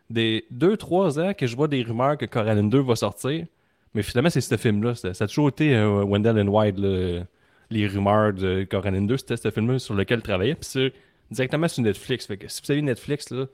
[0.10, 3.46] des 2-3 ans que je vois des rumeurs que Coraline 2 va sortir.
[3.94, 4.96] Mais finalement, c'est ce film-là.
[4.96, 7.24] Ça, ça a toujours été euh, Wendell and Wild, là,
[7.70, 9.18] les rumeurs de Coraline 2.
[9.18, 10.56] C'était ce film-là sur lequel je travaillais.
[10.56, 10.94] Puis c'est
[11.30, 12.26] directement sur Netflix.
[12.26, 13.46] Fait que si vous avez Netflix, là,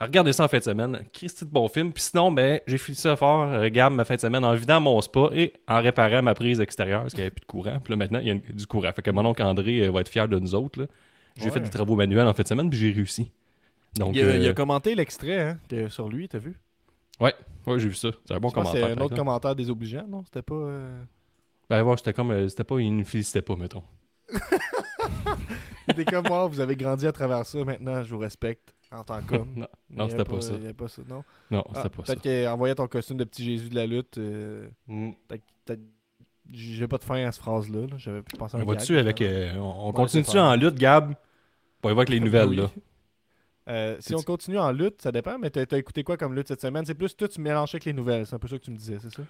[0.00, 1.00] regardez ça en fin de semaine.
[1.12, 1.92] Christy de bon film.
[1.92, 3.50] Puis sinon, ben, j'ai fini ça fort.
[3.50, 7.02] Regarde ma fin de semaine en vidant mon spa et en réparant ma prise extérieure
[7.02, 7.78] parce qu'il n'y avait plus de courant.
[7.82, 8.90] Puis là, maintenant, il y a une- du courant.
[8.92, 10.86] Fait que mon oncle André euh, va être fier de nous autres.
[11.36, 11.50] J'ai Ouais.
[11.50, 13.30] fait des travaux manuels en fin de semaine, puis j'ai réussi.
[13.96, 16.56] Donc, il, a, il a euh, commenté l'extrait hein, sur lui, t'as vu?
[17.20, 17.34] ouais,
[17.66, 18.10] ouais, j'ai vu ça.
[18.26, 18.86] C'est un bon commentaire.
[18.88, 20.22] C'est un autre commentaire désobligeant, non?
[20.24, 20.54] C'était pas.
[20.54, 21.02] euh,
[21.70, 22.30] Ben ouais, c'était comme.
[22.30, 22.78] euh, c'était pas.
[22.80, 23.82] Il ne félicitait pas, mettons.
[25.88, 29.20] C'était comme moi, vous avez grandi à travers ça, maintenant je vous respecte en tant
[29.22, 29.52] qu'homme.
[29.56, 30.52] non, non c'était pas ça.
[30.54, 31.22] il y avait pas ça, non?
[31.50, 32.16] Non, Ah, c'était pas ça.
[32.16, 35.10] Peut-être qu'en voyant ton costume de petit Jésus de la lutte, euh, Mm.
[36.50, 37.82] j'ai pas de fin à cette phrase-là.
[37.86, 37.96] là.
[37.98, 39.20] J'avais pensé à un va dessus avec.
[39.22, 41.14] euh, on continue-tu en lutte, Gab?
[41.80, 42.56] Pour y voir avec les nouvelles, Oui.
[42.56, 42.70] là.
[43.68, 46.62] Euh, si on continue en lutte, ça dépend, mais t'as écouté quoi comme lutte cette
[46.62, 46.86] semaine?
[46.86, 48.26] C'est plus toi, tu mélanges avec les nouvelles.
[48.26, 49.22] C'est un peu ça que tu me disais, c'est ça?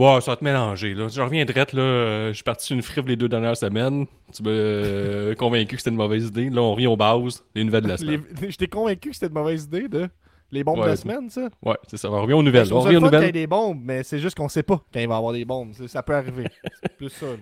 [0.00, 1.08] Ouais, ça va te mélanger, là.
[1.08, 1.82] Je reviens direct, là.
[1.82, 4.06] euh, Je suis parti sur une frivole les deux dernières semaines.
[4.32, 6.48] Tu m'as euh, convaincu que c'était une mauvaise idée.
[6.48, 7.44] Là, on revient aux bases.
[7.54, 8.22] Les nouvelles de la semaine.
[8.40, 10.08] Les- J'étais convaincu que c'était une mauvaise idée de
[10.52, 11.48] les bombes de la semaine, ça?
[11.62, 12.10] Ouais, c'est ça.
[12.10, 12.66] On revient aux nouvelles.
[12.66, 13.32] Je On revient aux le fun qu'il y nouvelles.
[13.32, 15.72] des bombes, mais c'est juste qu'on sait pas quand il va y avoir des bombes.
[15.86, 16.46] Ça peut arriver.
[16.82, 17.26] C'est plus ça.
[17.26, 17.32] là.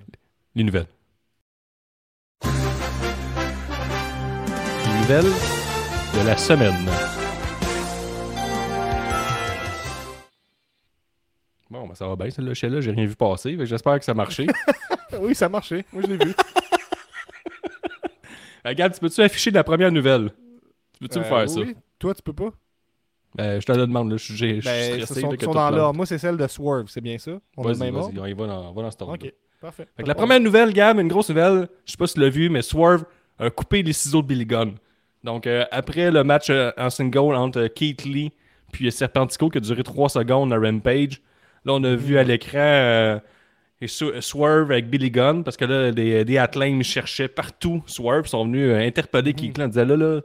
[0.56, 0.86] Les nouvelles.
[4.84, 5.32] Les nouvelles
[6.20, 6.74] de la semaine.
[11.88, 12.54] Ben ça va bien, celle-là.
[12.54, 13.56] Chez là, j'ai rien vu passer.
[13.66, 14.46] J'espère que ça a marché.
[15.20, 15.84] oui, ça a marché.
[15.92, 16.34] Moi, je l'ai vu.
[18.64, 20.30] Regarde, tu peux-tu afficher la première nouvelle?
[20.92, 21.60] Tu peux-tu me Euh, faire ça?
[21.98, 22.50] Toi, tu peux pas?
[23.34, 24.16] Ben, je te le demande, là.
[24.16, 25.20] Je suis Ben, stressé.
[25.20, 25.96] sont, que dans l'ordre.
[25.96, 27.32] Moi, c'est celle de Swerve, c'est bien ça?
[27.56, 29.14] On Vas-y, même vas-y, on y va dans, va dans cet ordre.
[29.14, 29.86] Ok, parfait.
[29.96, 32.30] Fait que la première nouvelle, Gab, une grosse nouvelle, je sais pas si tu l'as
[32.30, 33.04] vu, mais Swerve
[33.38, 34.74] a coupé les ciseaux de Billy Gunn.
[35.24, 38.32] Donc, euh, après le match euh, en single entre euh, Keith Lee
[38.72, 41.20] puis Serpentico qui a duré 3 secondes à Rampage,
[41.68, 43.18] là, on a vu à l'écran euh,
[43.86, 48.70] Swerve avec Billy Gunn, parce que là, des, des cherchaient partout Swerve, ils sont venus
[48.70, 50.20] euh, interpeller Keith Lee en disant là, là,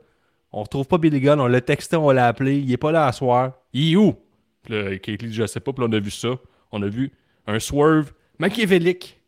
[0.52, 3.08] on retrouve pas Billy Gunn, on l'a texté, on l'a appelé, il est pas là
[3.08, 3.54] à soir.
[3.74, 4.16] Il est où?
[4.64, 6.30] Puis là, Lee dit, je sais pas, puis là, on a vu ça.
[6.72, 7.12] On a vu
[7.48, 9.20] un Swerve machiavélique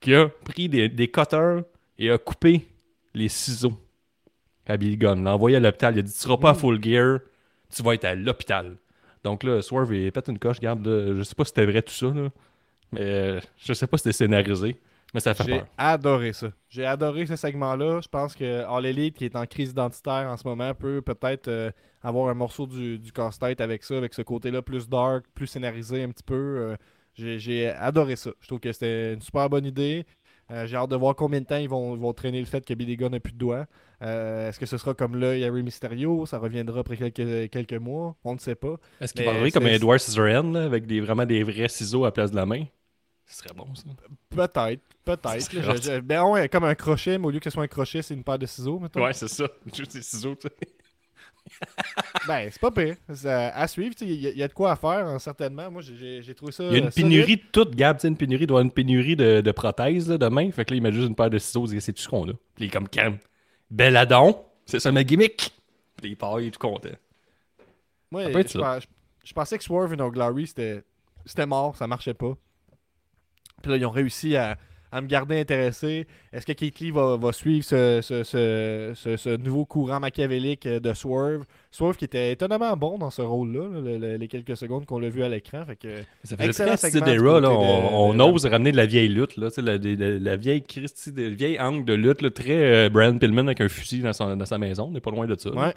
[0.00, 1.62] qui a pris des, des cutters
[1.98, 2.66] et a coupé
[3.14, 3.74] les ciseaux
[4.66, 5.24] à Billy Gunn.
[5.24, 5.94] L'a envoyé à l'hôpital.
[5.94, 7.18] Il a dit Tu seras pas à full gear,
[7.74, 8.76] tu vas être à l'hôpital.
[9.24, 10.56] Donc là, Swerve, il pète une coche.
[10.58, 12.30] Regarde, là, je sais pas si c'était vrai tout ça, là,
[12.92, 14.80] mais euh, je sais pas si c'était scénarisé,
[15.14, 15.66] mais ça fait J'ai peur.
[15.78, 16.50] adoré ça.
[16.68, 18.00] J'ai adoré ce segment-là.
[18.02, 21.48] Je pense que All Elite, qui est en crise identitaire en ce moment, peut peut-être
[21.48, 21.70] euh,
[22.02, 26.02] avoir un morceau du, du casse-tête avec ça, avec ce côté-là plus dark, plus scénarisé
[26.04, 26.34] un petit peu.
[26.34, 26.76] Euh,
[27.14, 28.30] j'ai- J'ai adoré ça.
[28.40, 30.06] Je trouve que c'était une super bonne idée.
[30.50, 32.64] Euh, J'ai hâte de voir combien de temps ils vont, ils vont traîner le fait
[32.64, 33.66] que Billy Gunn n'a plus de doigts.
[34.02, 36.26] Euh, Est-ce que ce sera comme là, Harry Mysterio?
[36.26, 38.76] Ça reviendra après quelques, quelques mois On ne sait pas.
[39.00, 42.12] Est-ce qu'il va arriver comme Edward Scissorhands, avec des, vraiment des vrais ciseaux à la
[42.12, 42.64] place de la main?
[43.26, 43.84] Ce serait bon, ça.
[44.30, 46.00] Peut-être, peut-être.
[46.00, 48.24] Ben ouais, comme un crochet, mais au lieu que ce soit un crochet, c'est une
[48.24, 49.04] paire de ciseaux, mettons.
[49.04, 49.44] Ouais, c'est ça.
[49.72, 50.68] Juste des ciseaux, tu sais.
[52.26, 52.96] Ben, c'est pas pire.
[53.24, 53.94] À, suivre.
[54.00, 55.70] Il y, a- il y a de quoi à faire, hein, certainement.
[55.70, 56.64] Moi, j'ai- trouvé ça.
[56.64, 57.96] Il y a une pénurie de tout, Gab.
[57.96, 60.26] tu sais, Une pénurie, il doit y avoir une pénurie de, de prothèses là, de
[60.28, 60.50] main.
[60.52, 61.66] Fait que là, il met juste une paire de ciseaux.
[61.66, 62.32] Il dit, c'est tout ce qu'on a.
[62.32, 63.18] Puis il est comme calme.
[63.70, 65.52] Belladon, c'est ça ma gimmick.
[66.00, 66.88] Puis il part, il est tout content.
[68.10, 68.32] Moi, je,
[68.80, 68.86] je-
[69.24, 70.82] je pensais que Swerve et No Glory, c'était
[71.26, 72.36] c'était mort, ça marchait pas.
[73.62, 74.56] Puis là, ils ont réussi à,
[74.92, 76.06] à me garder intéressé.
[76.32, 80.92] Est-ce que Keith Lee va, va suivre ce, ce- ce- nouveau courant machiavélique euh, de
[80.94, 81.44] Swerve?
[81.70, 84.98] Swerve qui était étonnamment bon dans ce rôle-là, là, le- le- les quelques secondes qu'on
[84.98, 85.64] l'a vu à l'écran.
[85.64, 85.88] Fait que
[86.24, 87.48] Ça faisait Excellent segment Era, là.
[87.48, 89.48] de- On, on de- ose ramener de la vieille lutte, là.
[89.58, 94.00] La, vieille Christie, vieille angle de lutte, là, très euh, Brian Pillman avec un fusil
[94.00, 94.86] dans, son- dans sa maison.
[94.88, 95.50] On n'est pas loin de ça.
[95.50, 95.74] ouais.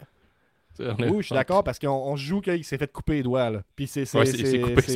[0.80, 3.48] Oui, je suis d'accord parce qu'on joue qu'il s'est fait couper les doigts.
[3.48, 3.62] Là.
[3.76, 4.24] Puis c'est Ouais,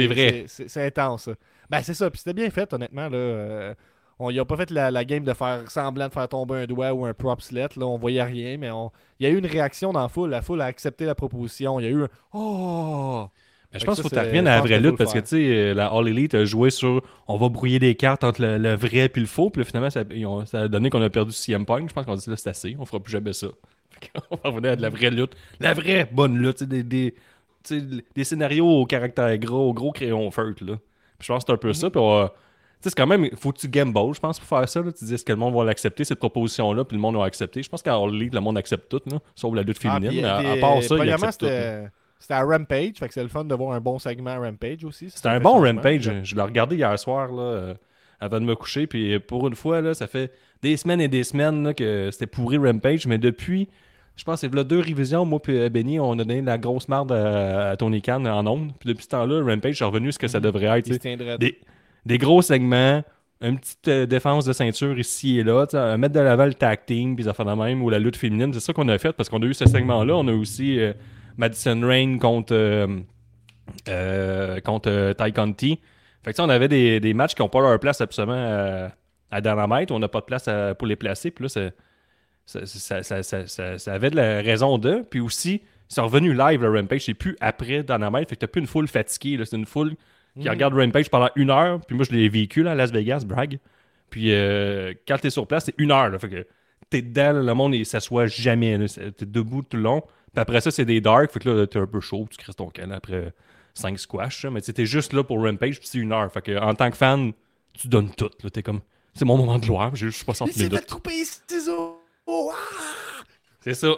[0.08, 0.44] vrai.
[0.48, 1.30] c'est- intense.
[1.70, 2.10] Ben, c'est ça.
[2.10, 3.08] Puis c'était bien fait, honnêtement.
[3.08, 3.74] Là.
[4.18, 6.66] On y a pas fait la, la game de faire semblant de faire tomber un
[6.66, 7.68] doigt ou un propslet.
[7.76, 7.86] Là.
[7.86, 8.90] On voyait rien, mais on...
[9.20, 10.30] il y a eu une réaction dans la foule.
[10.30, 11.78] La foule a accepté la proposition.
[11.78, 13.28] Il y a eu un Oh
[13.72, 15.26] Mais je pense qu'il faut que tu reviennes à la vraie lutte parce que tu
[15.28, 18.58] sais, euh, la All Elite a joué sur on va brouiller des cartes entre le,
[18.58, 19.50] le vrai et le faux.
[19.50, 21.88] Puis là, finalement, ça, ont- ça a donné qu'on a perdu CM Punk.
[21.88, 23.46] Je pense qu'on a dit là, c'est assez, on fera plus jamais ça.
[24.30, 25.32] Qu'on va revenir à de la vraie lutte.
[25.60, 26.62] La vraie bonne lutte.
[26.64, 27.14] Des, des,
[28.14, 30.64] des scénarios au caractère gros, au gros crayon feutre.
[30.64, 30.76] Là.
[31.18, 31.90] Puis je pense que c'est un peu ça.
[31.90, 32.30] Puis on
[32.80, 34.80] c'est quand même, faut que tu gamble, je pense, pour faire ça.
[34.82, 34.92] Là.
[34.92, 37.62] Tu dis, est-ce que le monde va l'accepter, cette proposition-là, puis le monde va accepter.
[37.62, 40.10] Je pense qu'en Elite, le monde accepte tout, là, sauf la lutte Ah, féminine.
[40.10, 41.90] puis, à, euh, à part ça, premièrement, acceptent tout.
[42.20, 42.92] c'était à Rampage.
[42.98, 45.10] Fait que c'est le fun de voir un bon segment à Rampage aussi.
[45.10, 46.10] C'était un bon Rampage.
[46.22, 47.74] Je l'ai regardé hier soir là, euh,
[48.20, 48.86] avant de me coucher.
[48.86, 52.26] Puis pour une fois, là, ça fait des semaines et des semaines là, que c'était
[52.26, 53.06] pourri Rampage.
[53.06, 53.68] Mais depuis,
[54.16, 55.24] je pense que c'est deux révisions.
[55.24, 58.72] Moi et Benny, on a donné la grosse marde à, à Tony Khan en ondes.
[58.80, 60.88] Puis depuis ce temps-là, Rampage est revenu ce que ça devrait être.
[60.88, 61.58] Il Des,
[62.06, 63.02] des gros segments,
[63.40, 66.80] une petite euh, défense de ceinture ici et là, euh, mettre de l'avant le tag
[66.86, 68.52] team, puis ça fait de même, ou la lutte féminine.
[68.52, 70.16] C'est ça qu'on a fait parce qu'on a eu ce segment-là.
[70.16, 70.92] On a aussi euh,
[71.36, 72.54] Madison Rain contre,
[73.88, 75.78] euh, contre Ty Conti.
[76.24, 78.90] Fait que ça, on avait des, des matchs qui n'ont pas leur place absolument
[79.30, 79.92] à, Dynamite.
[79.92, 81.30] On n'a pas de place pour les placer.
[81.30, 81.70] Puis là,
[82.44, 82.66] ça,
[83.78, 85.04] ça, avait de la raison de.
[85.08, 87.02] Puis aussi, c'est revenu live le Rampage.
[87.02, 88.28] C'est plus après Dynamite.
[88.28, 89.38] Fait que t'as plus une foule fatiguée.
[89.44, 89.94] C'est une foule
[90.40, 91.80] qui regarde Rampage pendant une heure.
[91.86, 93.58] Puis moi, je l'ai vécu là, à Las Vegas, brag.
[94.10, 96.08] Puis euh, quand t'es sur place, c'est une heure.
[96.10, 96.46] Là, fait que
[96.90, 98.78] t'es dedans, là, le monde ne s'assoit jamais.
[98.88, 100.00] T'es debout tout le long.
[100.00, 101.30] Puis après ça, c'est des dark.
[101.32, 102.26] Fait que là, t'es un peu chaud.
[102.30, 103.32] Tu crisses ton là, après
[103.74, 104.44] 5 squash.
[104.44, 104.50] là.
[104.50, 105.78] Mais t'es juste là pour Rampage.
[105.78, 106.32] Puis c'est une heure.
[106.32, 107.32] Fait que en tant que fan,
[107.74, 108.30] tu donnes tout.
[108.42, 108.50] là.
[108.50, 108.80] T'es comme,
[109.14, 109.94] c'est mon moment de gloire.
[109.96, 110.90] J'ai juste 60 Il s'est minutes.
[110.90, 111.22] couper
[112.26, 113.22] Oh, ah!
[113.60, 113.88] C'est ça.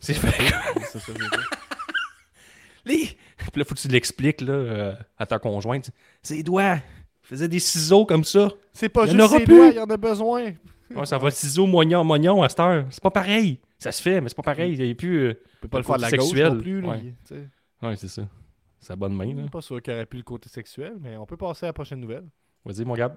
[0.00, 0.30] C'est fait.
[0.76, 1.28] C'est ça, c'est ça.
[2.84, 3.16] Les...
[3.50, 5.90] Puis là, faut que tu l'expliques là, euh, à ta conjointe.
[6.22, 6.78] Ses doigts
[7.22, 8.50] faisaient des ciseaux comme ça.
[8.72, 9.56] C'est pas Il juste ses plus.
[9.56, 10.52] doigts, il y en a besoin.
[10.94, 12.84] Ouais, ça va ciseaux, moignon, moignon à cette heure.
[12.90, 13.58] C'est pas pareil.
[13.78, 14.74] Ça se fait, mais c'est pas pareil.
[14.74, 15.18] Il y a plus.
[15.28, 16.52] euh, peut pas le faire de la côté gauche sexuel.
[16.54, 16.80] non plus.
[16.80, 16.96] là,
[17.82, 17.96] Ouais.
[17.96, 18.22] c'est ça.
[18.80, 19.42] C'est la bonne main, là.
[19.50, 22.00] Pas sûr qu'il aurait pu le côté sexuel, mais on peut passer à la prochaine
[22.00, 22.24] nouvelle.
[22.64, 23.16] Vas-y, mon Gab.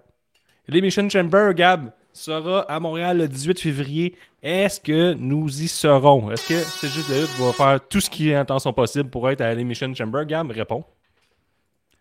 [0.67, 4.15] L'émission Chamber, Gab, sera à Montréal le 18 février.
[4.41, 6.31] Est-ce que nous y serons?
[6.31, 8.73] Est-ce que c'est juste la lutte va faire tout ce qui est en temps son
[8.73, 10.25] possible pour être à l'émission Chamber?
[10.25, 10.83] Gab, réponds.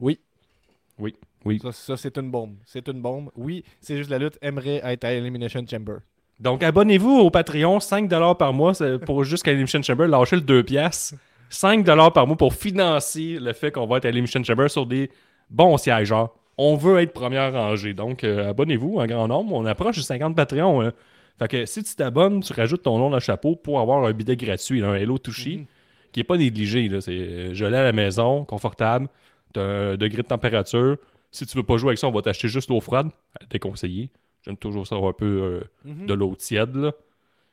[0.01, 0.19] Oui.
[0.99, 1.15] Oui.
[1.45, 1.59] Oui.
[1.63, 2.55] Ça, ça, c'est une bombe.
[2.65, 3.31] C'est une bombe.
[3.37, 5.97] Oui, c'est juste la lutte aimerait être à Elimination Chamber.
[6.41, 8.73] Donc, abonnez-vous au Patreon, 5$ par mois
[9.05, 10.63] pour juste qu'à l'émission Chamber, lâchez le 2$.
[10.63, 11.15] piastres.
[11.51, 15.11] 5$ par mois pour financer le fait qu'on va être à l'émission Chamber sur des
[15.51, 16.09] bons sièges.
[16.09, 17.95] Genre, on veut être première rangée.
[17.95, 19.53] Donc, euh, abonnez-vous en grand nombre.
[19.55, 20.83] On approche du 50 Patreon.
[20.83, 20.93] hein.
[21.39, 24.13] Fait que si tu t'abonnes, tu rajoutes ton nom dans le chapeau pour avoir un
[24.13, 25.65] bidet gratuit, là, un Hello Touchy, Mhm.
[26.13, 26.89] qui n'est pas négligé.
[27.01, 29.09] C'est euh, gelé à la maison, confortable,
[29.53, 30.97] t'as un degré de température.
[31.33, 33.09] Si tu veux pas jouer avec ça, on va t'acheter juste l'eau froide.
[33.43, 34.11] Euh, Déconseillé.
[34.45, 36.07] J'aime toujours ça avoir un peu euh, Mhm.
[36.07, 36.93] de l'eau tiède, là.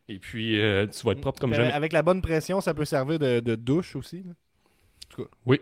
[0.10, 1.72] Et puis, euh, tu vas être propre comme jamais.
[1.72, 4.24] Avec la bonne pression, ça peut servir de, de douche aussi.
[5.18, 5.26] là.
[5.48, 5.58] Ben,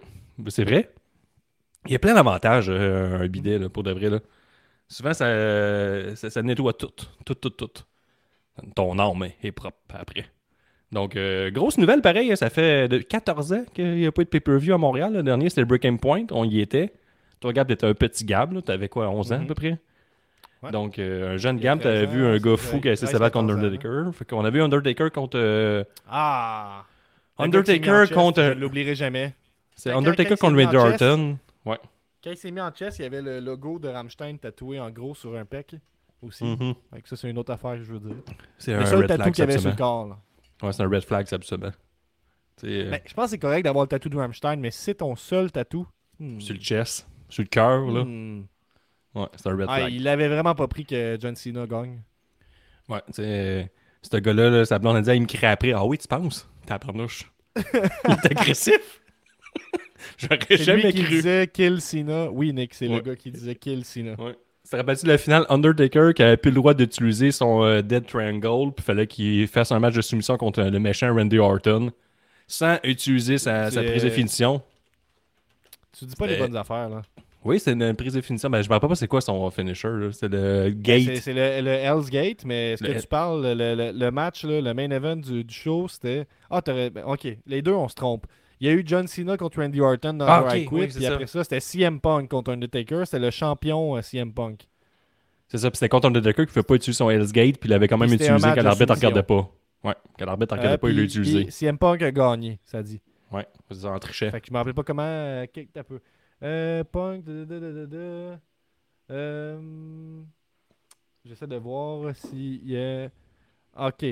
[0.50, 0.90] C'est vrai.
[1.90, 4.10] Il y a plein d'avantages, euh, un bidet, là, pour de vrai.
[4.10, 4.20] Là.
[4.88, 6.92] Souvent, ça, ça, ça nettoie tout.
[7.26, 7.70] Tout, tout, tout.
[8.76, 10.26] Ton âme est propre après.
[10.92, 12.32] Donc, euh, grosse nouvelle, pareil.
[12.32, 15.14] hein, Ça fait de 14 ans qu'il n'y a pas eu de pay-per-view à Montréal.
[15.14, 16.26] Le dernier, c'était le Breaking Point.
[16.32, 16.94] On y était.
[17.40, 18.64] Toi, Gab, t'étais un petit Gab.
[18.64, 19.48] Tu avais quoi, 11 ans à Mhm.
[19.48, 19.78] peu près?
[20.62, 20.72] Ouais.
[20.72, 23.14] Donc, euh, un jeune Gab, t'avais 13 vu un gars fou qui a essayé de
[23.14, 24.14] se battre contre 14 ans, Undertaker.
[24.14, 25.38] Fait qu'on a vu Undertaker contre.
[25.40, 26.86] euh, Ah!
[27.38, 28.44] Undertaker contre.
[28.44, 29.34] Je l'oublierai jamais.
[29.76, 31.88] C'est Undertaker contre Randy mis Orton.
[32.24, 34.90] Quand il s'est mis en chess, il y avait le logo de Rammstein tatoué en
[34.92, 35.76] gros sur un pec
[36.22, 36.44] aussi.
[36.92, 38.18] Que ça, c'est une autre affaire que je veux dire.
[38.58, 40.08] C'est Le un seul red tatou qu'il y avait sur le corps.
[40.08, 40.20] là.
[40.62, 41.72] Ouais, c'est un red flag, c'est absolument.
[42.58, 44.96] C'est euh, Ben, je pense que c'est correct d'avoir le tatou de Rammstein, mais c'est
[44.96, 45.88] ton seul tatou.
[46.20, 48.04] hmm, sur le chest, sur le cœur, là.
[48.04, 48.46] hmm.
[49.16, 49.94] Ouais, c'est un red Ah, flag.
[49.94, 52.02] il avait vraiment pas pris que John Cena gagne.
[52.90, 55.72] Ouais, tu sais, ce gars-là, là, sa blonde a dit, il me crie après.
[55.72, 56.50] Ah oui, tu penses?
[56.66, 56.94] T'as la
[57.56, 59.02] il est agressif.
[60.18, 61.10] J'aurais C'est jamais lui qui cru.
[61.16, 62.30] disait Kill Cena.
[62.32, 64.12] Oui, Nick, c'est le gars qui disait Kill Cena.
[64.20, 64.36] Ouais.
[64.64, 65.46] Tu te rappelles-tu de la finale?
[65.50, 69.72] Undertaker qui avait plus le droit d'utiliser son euh, Dead Triangle, puis fallait qu'il fasse
[69.72, 71.92] un match de soumission contre le méchant Randy Orton
[72.48, 74.62] sans utiliser sa, prise de finition.
[75.98, 77.02] Tu dis pas les bonnes affaires, là.
[77.44, 78.50] Oui, c'est une prise de finition.
[78.50, 80.10] Ben, je me rappelle pas c'est quoi son finisher.
[80.12, 81.16] C'est le Ben, gate.
[81.22, 84.44] C'est le, le Hell's Gate, mais ce que Le- tu parles, le, le- le match,
[84.44, 86.28] là, le main event du, du show, c'était.
[86.50, 86.90] Ah, t'aurais.
[86.90, 88.28] ben, ok, les deux, on se trompe.
[88.60, 90.76] Il y a eu John Cena contre Randy Orton dans Ah, le ok, I Quit,
[90.76, 91.14] oui, puis c'est ça.
[91.14, 93.06] après ça, c'était CM Punk contre Undertaker.
[93.06, 94.68] C'était le champion euh, CM Punk.
[95.48, 97.68] C'est ça, puis c'était contre Undertaker qui ne pouvait pas utiliser son Hell's Gate, puis
[97.68, 99.50] il l'avait quand même un utilisé quand de l'arbitre ne regardait pas.
[99.84, 101.50] Ouais, quand l'arbitre ne regardait Euh, pas, il l'a utilisé.
[101.52, 103.02] CM Punk a gagné, ça dit.
[103.32, 104.30] Ouais, c'est ça, en trichait.
[104.32, 105.04] Fait que je me rappelle pas comment.
[105.04, 105.46] Euh,
[105.88, 106.00] peu.
[106.44, 107.24] Euh, Punk.
[107.24, 108.40] da, da, da, da, da.
[109.12, 110.22] Euh,
[111.26, 113.10] J'essaie de voir si y a.
[113.78, 114.06] Ok.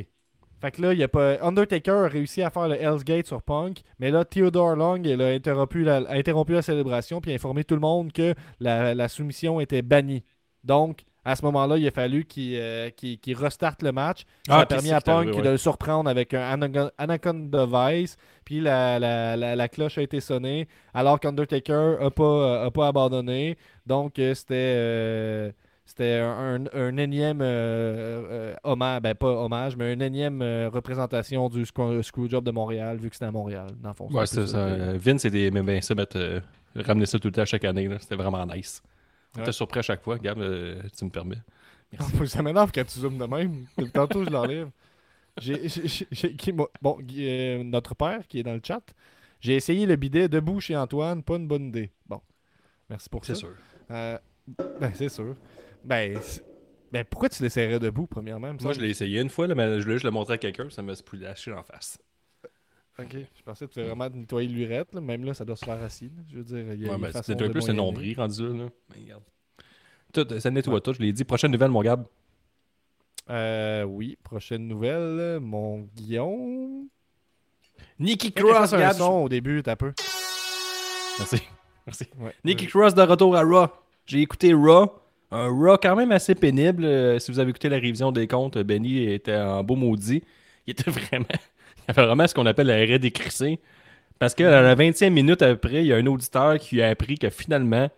[0.60, 1.38] Fait que là, il y a pas.
[1.42, 5.22] Undertaker a réussi à faire le Hell's Gate sur Punk, mais là, Theodore Long il
[5.22, 8.96] a interrompu la, a interrompu la célébration puis a informé tout le monde que la,
[8.96, 10.24] la soumission était bannie.
[10.64, 12.90] Donc, à ce moment-là, il a fallu qu'il euh,
[13.36, 14.22] restarte le match.
[14.48, 18.16] Ça Ah, a permis à Punk arrivé, de le surprendre avec un Anaconda- Anaconda Vice.
[18.46, 22.88] Puis la, la, la, la cloche a été sonnée alors qu'Undertaker n'a pas, a pas
[22.88, 23.58] abandonné.
[23.86, 25.52] Donc euh, c'était euh,
[25.88, 27.46] c'était un, un- un énième euh,
[28.30, 32.98] euh, hommage, ben pas hommage, mais une énième euh, représentation du Screw- Screwjob de Montréal
[32.98, 33.68] vu que c'était à Montréal.
[33.82, 34.58] Dans le fond, Ouais, c'est ça.
[34.58, 36.42] Euh, Vince aimait bien ça, mettre,
[36.76, 37.88] ramener ça tout le temps chaque année.
[37.88, 37.98] là.
[38.00, 38.84] C'était vraiment nice.
[39.34, 39.44] On Ouais.
[39.46, 40.18] était surpris à chaque fois.
[40.20, 40.38] Gab,
[40.98, 41.38] tu me permets.
[42.26, 43.66] ça m'énerve quand tu zoomes de même.
[43.94, 44.70] Tantôt, je l'enlève.
[45.40, 45.62] J'ai-
[46.82, 48.82] Bon, euh, notre père qui est dans le chat,
[49.40, 51.92] j'ai essayé le bidet debout chez Antoine, pas une bonne idée.
[52.08, 52.20] Bon,
[52.90, 53.36] merci pour ça.
[53.36, 53.50] sûr.
[53.92, 54.18] Euh,
[54.82, 55.36] ben, c'est sûr.
[55.84, 56.20] Ben,
[56.92, 58.54] ben, pourquoi tu l'essayerais debout, premièrement?
[58.62, 60.70] Moi, je l'ai essayé une fois, là, mais je voulais juste le montrer à quelqu'un,
[60.70, 61.98] ça m'a lâché en face.
[63.00, 65.02] Ok, je pensais que tu vraiment nettoyer l'urette, là.
[65.02, 66.06] même là, ça doit se faire assis.
[66.06, 66.24] là.
[66.32, 67.86] Je veux dire, il y a Ouais, une mais façon c'était un peu c'est moyenner.
[67.92, 68.54] nombril rendu là.
[68.64, 68.70] là.
[68.90, 69.24] Mais regarde.
[70.14, 71.24] Tout, ça nettoie tout, je l'ai dit.
[71.24, 72.06] Prochaine nouvelle, mon Gab.
[73.30, 76.88] Euh, oui, prochaine nouvelle, mon Guillaume.
[78.00, 79.94] Nicky Fais que je Cross, un son au début, t'as peu.
[81.20, 81.38] Merci.
[81.86, 82.08] Merci.
[82.18, 82.34] Ouais.
[82.44, 83.68] Nicky Cross de retour à Raw.
[84.08, 84.92] J'ai écouté Raw.
[85.32, 86.86] Un Raw quand même assez pénible.
[86.86, 90.24] Euh, si vous avez écouté la révision des comptes, Benny était en beau maudit.
[90.66, 91.26] Il était vraiment.
[91.88, 93.60] Il vraiment ce qu'on appelle l'arrêt décrissé.
[94.20, 97.18] Parce que à la 20e minute après, il y a un auditeur qui a appris
[97.18, 97.90] que finalement,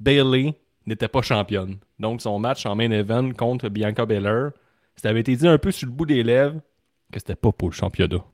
[0.00, 0.54] Bailey
[0.86, 1.76] n'était pas championne.
[1.98, 4.52] Donc son match en main event contre Bianca Belair,
[4.96, 6.60] ça avait été dit un peu sur le bout des lèvres
[7.12, 8.24] que c'était pas pour le championnat.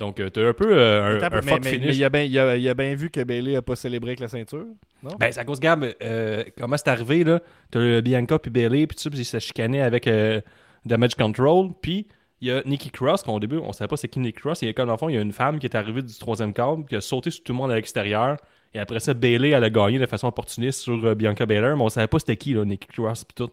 [0.00, 1.86] Donc euh, t'as un peu euh, un, un mais, fuck mais- finish.
[1.88, 4.28] mais il, a bien, il, a, bien vu que Bailey a pas célébré avec la
[4.28, 4.64] ceinture.
[5.02, 5.10] Non?
[5.20, 7.40] Ben, c'est à cause, Gab, euh, comment c'est arrivé, là?
[7.70, 10.40] T'as le Bianca puis Bailey, puis tout ça, puis ils se chicanaient avec euh,
[10.86, 12.06] Damage Control, puis
[12.40, 14.66] il y a Nikki Cross, qu'au début, on savait pas c'est qui Nikki Cross, il
[14.66, 16.14] y a comme, dans le fond, il y a une femme qui est arrivée du
[16.18, 18.38] troisième câble, qui a sauté sur tout le monde à l'extérieur,
[18.72, 21.82] et après ça, Bailey, elle a gagné de façon opportuniste sur euh, Bianca Belair, mais
[21.82, 23.50] on savait pas c'était qui, là, Nikki Cross, puis tout.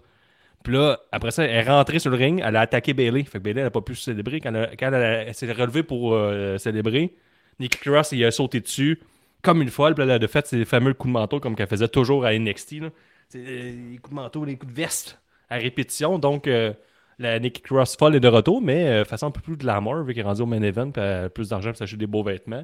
[0.64, 3.24] Puis là, après ça, elle est rentrée sur le ring, elle a attaqué Bailey.
[3.24, 4.42] Fait que Bailey, elle n'a pas pu célébrer.
[4.42, 7.14] Quand elle, s'est relevée pour euh, célébrer,
[7.60, 9.00] Nikki Cross, il a sauté dessus
[9.42, 9.96] comme une folle.
[9.96, 12.82] Puis elle a fait ses fameux coups de manteau comme qu'elle faisait toujours à NXT.
[12.82, 12.90] là.
[13.36, 16.20] Euh, les coups de manteau, les coups de veste à répétition.
[16.20, 16.74] Donc, euh,
[17.20, 20.14] la Nikki Cross folle est de retour, mais euh, façon un peu plus glamour, vu
[20.14, 22.24] qu'elle est rendue au main event, puis elle a plus d'argent pour s'acheter des beaux
[22.24, 22.64] vêtements.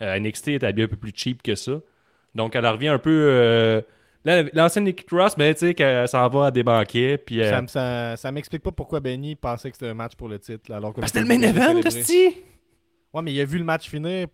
[0.00, 1.80] NXT est habillée un peu plus cheap que ça.
[2.34, 3.82] Donc, elle revient un peu.
[4.26, 7.40] Euh, là, L'ancienne Nikki Cross, ben, tu sais, qu'elle s'en va à des banquets, puis.
[7.42, 10.28] euh, Ça, me- ça, ça m'explique pas pourquoi Benny pensait que c'était un match pour
[10.28, 10.70] le titre.
[10.70, 11.80] là, alors que ben, c'était le main event.
[11.80, 12.36] Esti!
[13.12, 14.26] Ouais, mais il a vu le match finir.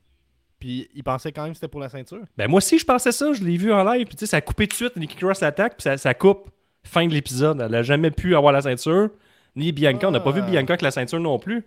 [0.59, 2.21] Puis il pensait quand même que c'était pour la ceinture.
[2.37, 3.33] Ben moi aussi, je pensais ça.
[3.33, 4.07] Je l'ai vu en live.
[4.07, 4.97] Puis tu sais, ça a coupé tout de suite.
[4.97, 5.77] Nikki Cross l'attaque.
[5.79, 6.51] Puis ça, ça coupe.
[6.85, 7.61] Fin de l'épisode.
[7.63, 9.09] Elle a jamais pu avoir la ceinture.
[9.57, 10.09] Ni Bianca.
[10.09, 10.51] On n'a pas vu Ah.
[10.51, 11.65] Bianca avec la ceinture non plus.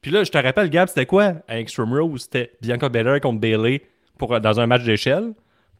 [0.00, 1.34] Puis là, je te rappelle, Gab, c'était quoi?
[1.46, 2.18] À Extreme Rules?
[2.20, 3.82] C'était Bianca Belair contre Bailey
[4.18, 5.32] pour, dans un match d'échelle.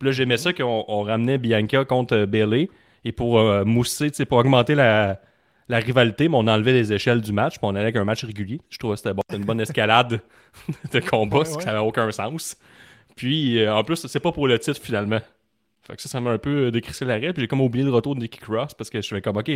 [0.02, 2.68] Puis là, j'aimais ça qu'on on ramenait Bianca contre euh, Bailey.
[3.04, 5.20] Et pour euh, mousser, pour augmenter la,
[5.68, 7.52] la rivalité, mais on enlevait les échelles du match.
[7.52, 8.60] Puis on allait avec un match régulier.
[8.68, 9.22] Je trouvais que c'était bon.
[9.32, 10.20] Une bonne escalade
[10.92, 11.64] de combat, Ouais, ouais.
[11.66, 12.56] n'avait aucun sens.
[13.14, 15.20] Puis euh, en plus, c'est pas pour le titre finalement.
[15.86, 17.32] Fait que ça, ça m'a un peu décrissé l'arrêt.
[17.32, 19.52] Puis j'ai comme oublié le retour de Nikki Cross parce que je fais comme, ok.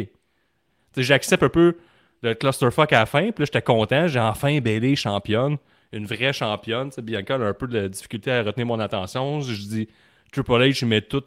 [0.96, 1.76] J'accepte un peu
[2.22, 3.32] le clusterfuck à la fin.
[3.32, 4.06] Puis là, j'étais content.
[4.06, 5.56] J'ai enfin Bailey championne.
[5.92, 6.90] Une vraie championne.
[7.02, 9.40] Bianca a un peu de difficulté à retenir mon attention.
[9.40, 9.88] Je dis,
[10.32, 11.24] Triple H, il met tous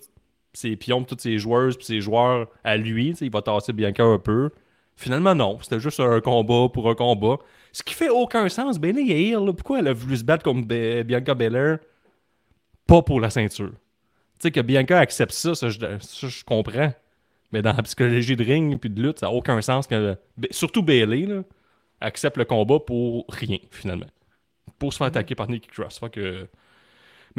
[0.54, 3.12] ses pions, toutes ses joueuses, puis ses joueurs à lui.
[3.22, 4.50] Il va tasser Bianca un peu.
[4.96, 5.58] Finalement, non.
[5.62, 7.38] C'était juste un combat pour un combat.
[7.72, 8.80] Ce qui fait aucun sens.
[8.80, 9.46] Bailey est heel.
[9.46, 9.54] là.
[9.54, 11.80] Pourquoi elle a voulu se battre Ba- Bianca Belair?
[12.86, 13.72] Pas pour la ceinture.
[13.72, 13.78] Tu
[14.40, 16.92] sais, que Bianca accepte ça, ça, je, comprends.
[17.52, 20.18] Mais dans la psychologie de ring puis de lutte, ça n'a aucun sens que.
[20.52, 21.44] Surtout Bailey, là,
[22.02, 24.08] accepte le combat pour rien, finalement.
[24.78, 26.00] Pour se faire attaquer par Nikki Cross.
[26.00, 26.48] Fait que.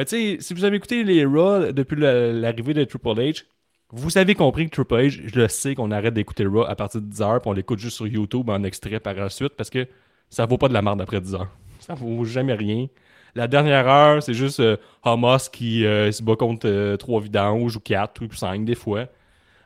[0.01, 3.45] Mais tu sais, si vous avez écouté les Raw depuis l'arrivée de Triple H,
[3.91, 7.03] vous avez compris que Triple H, je le sais qu'on arrête d'écouter Raw à partir
[7.03, 9.87] de 10h, puis on l'écoute juste sur YouTube en extrait par la suite, parce que
[10.31, 11.47] ça vaut pas de la merde après 10h.
[11.81, 12.87] Ça vaut jamais rien.
[13.35, 17.81] La dernière heure, c'est juste euh, Hamas qui euh, se bat contre 3 vidanges ou
[17.81, 19.07] 4 ou 5 des fois.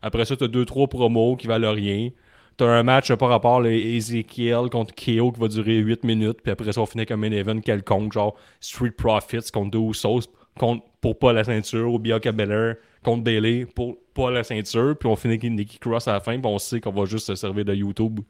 [0.02, 2.10] Après ça, t'as 2-3 promos qui valent rien.
[2.56, 6.40] T'as un match euh, par rapport à Ezekiel contre KO qui va durer 8 minutes.
[6.42, 10.28] Puis après ça, on finit avec un event quelconque, genre Street Profits contre deux Usos
[10.58, 14.96] contre, pour pas la ceinture, ou Bianca Belair contre Bailey pour pas la ceinture.
[14.98, 16.38] Puis on finit avec Nikki Cross à la fin.
[16.38, 18.20] Puis on sait qu'on va juste se servir de YouTube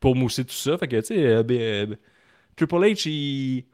[0.00, 0.78] pour mousser tout ça.
[0.78, 1.96] Fait que, tu sais, euh, ben, euh,
[2.56, 3.64] Triple H, il,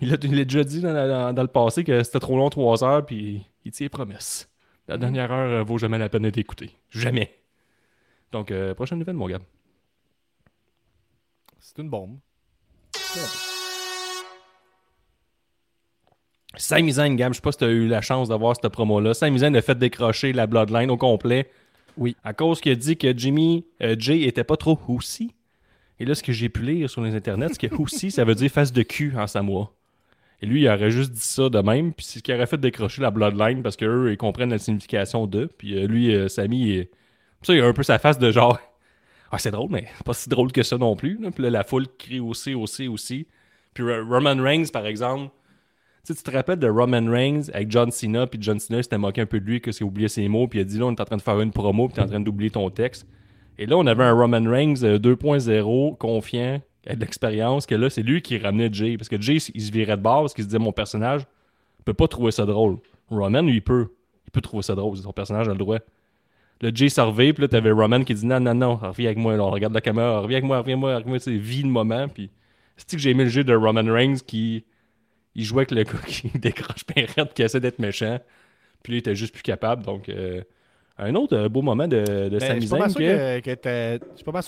[0.00, 3.84] il, déjà dit dans, le passé que c'était trop long, 3 heures, puis il tient
[3.84, 4.48] les promesses.
[4.86, 6.70] La dernière heure vaut jamais la peine d'être écoutée.
[6.90, 7.38] Jamais.
[8.32, 9.40] Donc, euh, prochaine nouvelle, mon gars.
[11.58, 12.18] C'est une bombe.
[16.56, 19.14] Sami Zayn, Gab, je sais pas si tu as eu la chance d'avoir cette promo-là.
[19.14, 21.50] Sami Zayn a fait décrocher la Bloodline au complet.
[21.96, 22.16] Oui.
[22.24, 25.34] À cause qu'il a dit que Jimmy euh, Jay était pas trop houssi.
[26.00, 28.34] Et là, ce que j'ai pu lire sur les internets, c'est que houssi, ça veut
[28.34, 29.72] dire face de cul en samoa.
[30.40, 31.92] Et lui, il aurait juste dit ça de même.
[31.92, 35.26] Puis c'est ce qui aurait fait décrocher la Bloodline parce qu'eux, ils comprennent la signification
[35.26, 35.48] d'eux.
[35.58, 36.88] Puis euh, lui, euh, Sami, il
[37.42, 38.58] ça, il a un peu sa face de genre.
[39.30, 41.18] Ah, c'est drôle, mais pas si drôle que ça non plus.
[41.34, 43.26] Puis là, la foule crie aussi, aussi, aussi.
[43.74, 45.30] Puis Ro- Roman Reigns, par exemple,
[46.02, 48.96] tu sais, tu te rappelles de Roman Reigns avec John Cena, puis John Cena s'était
[48.96, 50.86] moqué un peu de lui, que c'est oublié ses mots, puis il a dit là,
[50.86, 53.06] on est en train de faire une promo, puis t'es en train d'oublier ton texte.
[53.58, 57.90] Et là, on avait un Roman Reigns euh, 2.0, confiant, avec de l'expérience, que là,
[57.90, 58.96] c'est lui qui ramenait Jay.
[58.96, 61.26] Parce que Jay, il se virait de bord parce qu'il se disait mon personnage
[61.84, 62.78] peut pas trouver ça drôle.
[63.10, 63.88] Roman, lui, il peut.
[64.26, 65.80] Il peut trouver ça drôle, son personnage a le droit.
[66.60, 69.36] Le Jay servait, puis là, t'avais Roman qui dit non, non, non, reviens avec moi,
[69.36, 71.62] là, on regarde la caméra, reviens avec moi, reviens avec moi, reviens avec moi, vis
[71.62, 72.30] le moment, puis
[72.76, 74.64] c'est que j'ai aimé le jeu de Roman Reigns qui
[75.34, 78.18] il jouait avec le gars qui décroche bien raide, qui essaie d'être méchant.
[78.82, 79.84] Puis là, il était juste plus capable.
[79.84, 80.42] Donc, euh,
[80.98, 83.40] un autre euh, beau moment de, de Ben, je suis pas mal sûr que-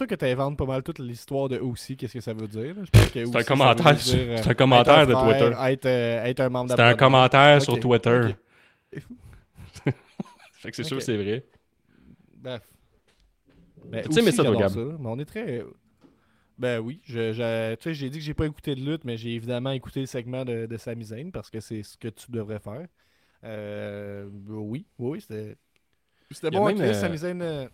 [0.07, 2.75] que, tu inventes pas mal toute l'histoire de aussi, qu'est-ce que ça veut dire.
[3.05, 5.53] C'est un commentaire euh, c'est un commentaire de Twitter.
[5.65, 8.21] Être, être un membre commentaire sur Twitter.
[8.97, 9.05] ok.
[10.61, 11.45] Fait que c'est sûr que c'est vrai.
[12.41, 12.63] Bref.
[13.87, 14.69] Ben, Tu sais, mais ça, toi.
[14.99, 15.65] Mais on est très.
[16.59, 19.17] Ben oui, je, je- tu sais, j'ai dit que j'ai pas écouté de lutte, mais
[19.17, 22.31] j'ai évidemment écouté le segment de, de Sami Zayn parce que c'est ce que tu
[22.31, 22.87] devrais faire.
[23.45, 25.57] Euh, oui, oui, c'était.
[26.31, 26.67] C'était bon.
[26.67, 27.67] même, euh, Sami Zayn euh,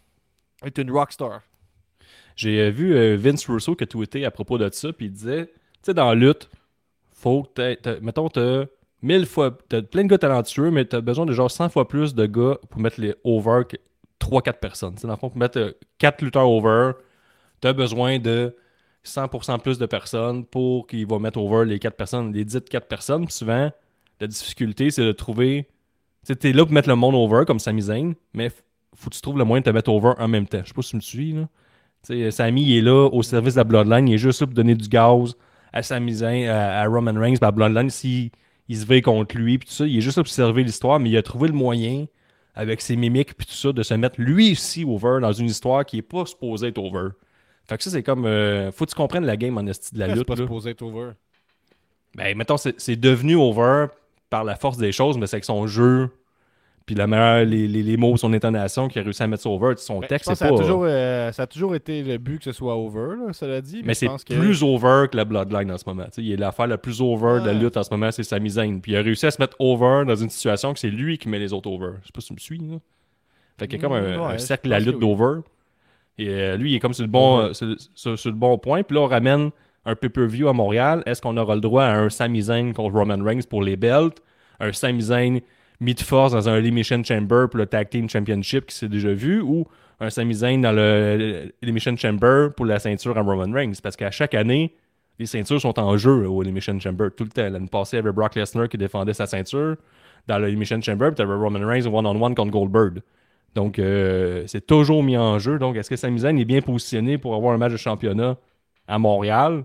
[0.65, 1.43] est une rockstar.
[2.37, 5.47] J'ai vu euh, Vince Russo qui a tweeté à propos de ça, puis il disait,
[5.47, 5.53] tu
[5.83, 6.49] sais, dans la lutte,
[7.11, 8.67] faut que t'aies- t'as- mettons, t'as
[9.03, 12.15] mille fois, t'as plein de gars talentueux, mais t'as besoin de genre 100 fois plus
[12.15, 13.77] de gars pour mettre les over que
[14.21, 14.95] 3-4 personnes.
[14.95, 16.93] Tu sais, dans le fond, pour mettre 4 lutteurs over,
[17.61, 18.57] t'as besoin de
[19.05, 22.87] 100% plus de personnes pour qu'ils vont mettre over les 4 personnes, les dites 4
[22.87, 23.25] personnes.
[23.25, 23.71] Puis souvent,
[24.21, 25.69] la difficulté, c'est de trouver.
[26.27, 28.51] Tu t'es là pour mettre le monde over comme Sami Zayn, mais
[28.95, 30.61] faut que tu trouves le moyen de te mettre over en même temps.
[30.63, 31.49] Je sais pas si tu me suis, là.
[32.05, 34.47] Tu sais, Sami, il est là au service de la Bloodline, il est juste là
[34.47, 35.37] pour donner du gaz
[35.73, 38.31] à Sami Zayn, à, Roman Reigns, à Bloodline, s'il
[38.69, 40.99] il se veille contre lui, puis tout ça, il est juste là pour servir l'histoire,
[40.99, 42.07] mais il a trouvé le moyen,
[42.57, 45.85] avec ses mimiques, puis tout ça, de se mettre lui aussi over dans une histoire
[45.85, 47.11] qui est pas supposée être over.
[47.69, 48.25] Fait que ça, c'est comme.
[48.27, 50.27] euh, faut que tu comprennes la game en esti de la C'est lutte.
[50.27, 50.43] pas là.
[50.43, 51.11] supposé être over.
[52.15, 53.87] Ben, mettons, c'est c'est devenu over
[54.31, 56.11] par la force des choses, mais c'est avec son jeu
[56.87, 59.51] Puis la meilleure, les, les, les mots, son intonation, qui a réussi à mettre ça
[59.51, 60.37] over, son Ben, texte, c'est pas.
[60.37, 63.33] ça, a toujours, euh, ça a toujours été le but que ce soit over, là,
[63.33, 63.83] cela dit.
[63.85, 66.07] mais c'est que- plus over que la Bloodline en ce moment.
[66.17, 68.79] Il est l'affaire la plus over de la lutte en ce moment, c'est Zayn.
[68.81, 71.29] Puis il a réussi à se mettre over dans une situation que c'est lui qui
[71.29, 71.95] met les autres over.
[72.03, 72.59] Je sais pas si tu me suis.
[72.59, 72.77] Là.
[73.59, 75.01] Fait qu'il y a comme un, Mm, ouais, un cercle que lutte oui.
[75.01, 75.41] d'over.
[76.19, 77.49] Et euh, lui, il est comme sur le bon, Over.
[77.49, 78.83] euh, sur, sur- sur le bon point.
[78.85, 79.51] Puis là, on ramène
[79.85, 81.03] un pay-per-view à Montréal.
[81.07, 84.21] Est-ce qu'on aura le droit à un Sami Zayn contre Roman Reigns pour les belts?
[84.61, 85.41] Un Sami Zayn
[85.81, 89.13] mis de force dans un Elimination Chamber pour le Tag Team Championship qui s'est déjà
[89.13, 89.41] vu?
[89.41, 89.67] Ou
[90.01, 93.75] un Sami Zayn dans le Elimination Chamber pour la ceinture à Roman Reigns?
[93.83, 94.75] Parce qu'à chaque année,
[95.19, 97.09] les ceintures sont en jeu au Elimination Chamber.
[97.17, 97.49] Tout le temps.
[97.49, 99.77] L'année passée, il y avait Brock Lesnar qui défendait sa ceinture
[100.27, 101.09] dans l'Elimination Chamber.
[101.09, 103.01] Puis tu avais Roman Reigns one-on-one contre Goldberg.
[103.55, 105.59] Donc, euh, c'est toujours mis en jeu.
[105.59, 108.37] Donc, est-ce que Sami Zayn est bien positionné pour avoir un match de championnat
[108.87, 109.65] à Montréal?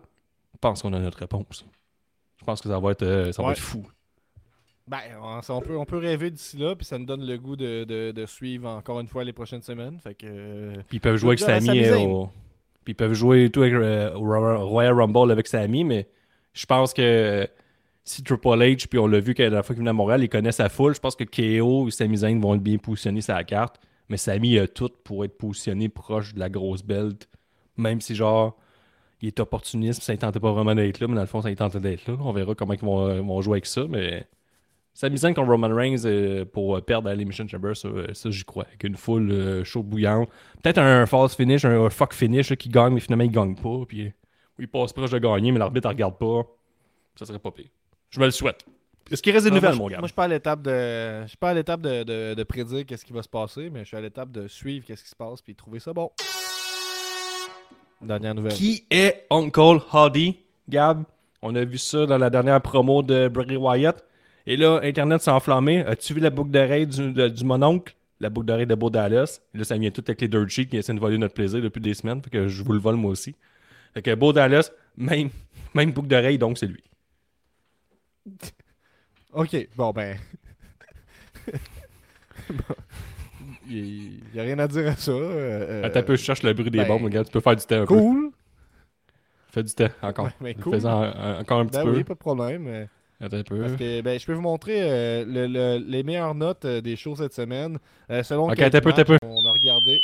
[0.53, 1.65] Je pense qu'on a notre réponse.
[2.39, 3.85] Je pense que ça va être, euh, ça va être fou.
[4.91, 4.97] Ben,
[5.49, 8.11] on, peut, on peut rêver d'ici là, puis ça nous donne le goût de, de-
[8.11, 9.97] de suivre encore une fois les prochaines semaines.
[9.99, 10.25] Fait que.
[10.27, 11.63] euh, Puis ils peuvent jouer avec.
[11.65, 12.25] Sami euh, au-
[12.83, 16.07] Puis ils peuvent jouer tout avec euh, au Royal Rumble avec Sami, mais
[16.53, 17.47] je pense que
[18.03, 20.27] si Triple H, puis on l'a vu que la fois qu'il venait à Montréal, il
[20.29, 23.33] connaît sa foule, je pense que KO et Sami Zayn vont être bien positionnés sur
[23.35, 23.79] la carte.
[24.09, 27.29] Mais Sami a tout pour être positionné proche de la grosse belt.
[27.77, 28.57] Même si genre
[29.21, 31.55] il est opportuniste, ça ne tentait pas vraiment d'être là, mais dans le fond, ça
[31.55, 32.17] tentait d'être là.
[32.19, 34.25] On verra comment ils vont, vont jouer avec ça, mais
[34.93, 38.29] Sami Zayn contre Roman Reigns euh, pour euh, perdre à l'Emission Chamber, ça, euh, ça,
[38.29, 38.65] j'y crois.
[38.65, 40.29] Avec une foule euh, chaude bouillante.
[40.61, 43.85] Peut-être un false finish, un fuck finish là, qui gagne, mais finalement il gagne pas.
[43.87, 44.11] Puis
[44.59, 46.43] il passe proche de gagner, mais l'arbitre ne regarde pas.
[47.15, 47.67] Ça serait pas pire.
[48.09, 48.65] Je me le souhaite.
[49.09, 49.97] Est-ce qu'il reste des nouvelles, mon gars?
[49.97, 51.21] Moi, je suis pas à l'étape de.
[51.23, 53.79] Je suis pas à l'étape de, de- de prédire qu'est-ce qui va se passer, mais
[53.81, 56.11] je suis à l'étape de suivre qu'est-ce qui se passe puis de trouver ça bon.
[58.01, 58.53] Dernière nouvelle.
[58.53, 60.39] Qui est Uncle Huddy,
[60.69, 61.03] Gab?
[61.41, 64.03] On a vu ça dans la dernière promo de Bray Wyatt.
[64.47, 65.81] Et là, Internet s'est enflammé.
[65.85, 67.93] As-tu vu la boucle d'oreille du, de- du mononcle?
[68.19, 69.41] La boucle d'oreille de Beau Dallas.
[69.53, 71.61] Et là, ça vient tout avec les dirt sheets qui essaient de voler notre plaisir
[71.61, 72.21] depuis des semaines.
[72.21, 73.35] Fait que je vous le vole moi aussi.
[73.93, 75.29] Fait que Beau Dallas, même,
[75.73, 76.83] même boucle d'oreille, donc c'est lui.
[79.33, 80.17] Ok, bon ben.
[83.69, 85.11] Il n'y a rien à dire à ça.
[85.11, 87.27] euh, Attends un peu, je cherche le bruit des ben, bombes, regarde.
[87.27, 87.95] Tu peux faire du temps un peu.
[87.95, 88.31] Cool.
[89.51, 90.25] Fais du temps, encore.
[90.25, 90.73] Ouais, mais cool.
[90.79, 91.95] Fais-en un- encore un petit Ben peu.
[91.95, 92.87] oui, pas de problème.
[93.21, 93.59] Attends un peu.
[93.61, 96.95] Parce que ben, je peux vous montrer euh, le- le- les meilleures notes euh, des
[96.95, 97.77] shows cette semaine.
[98.09, 99.17] Euh, selon Ok, t'as peu, Match, t'as peu.
[99.25, 100.03] on a regardé.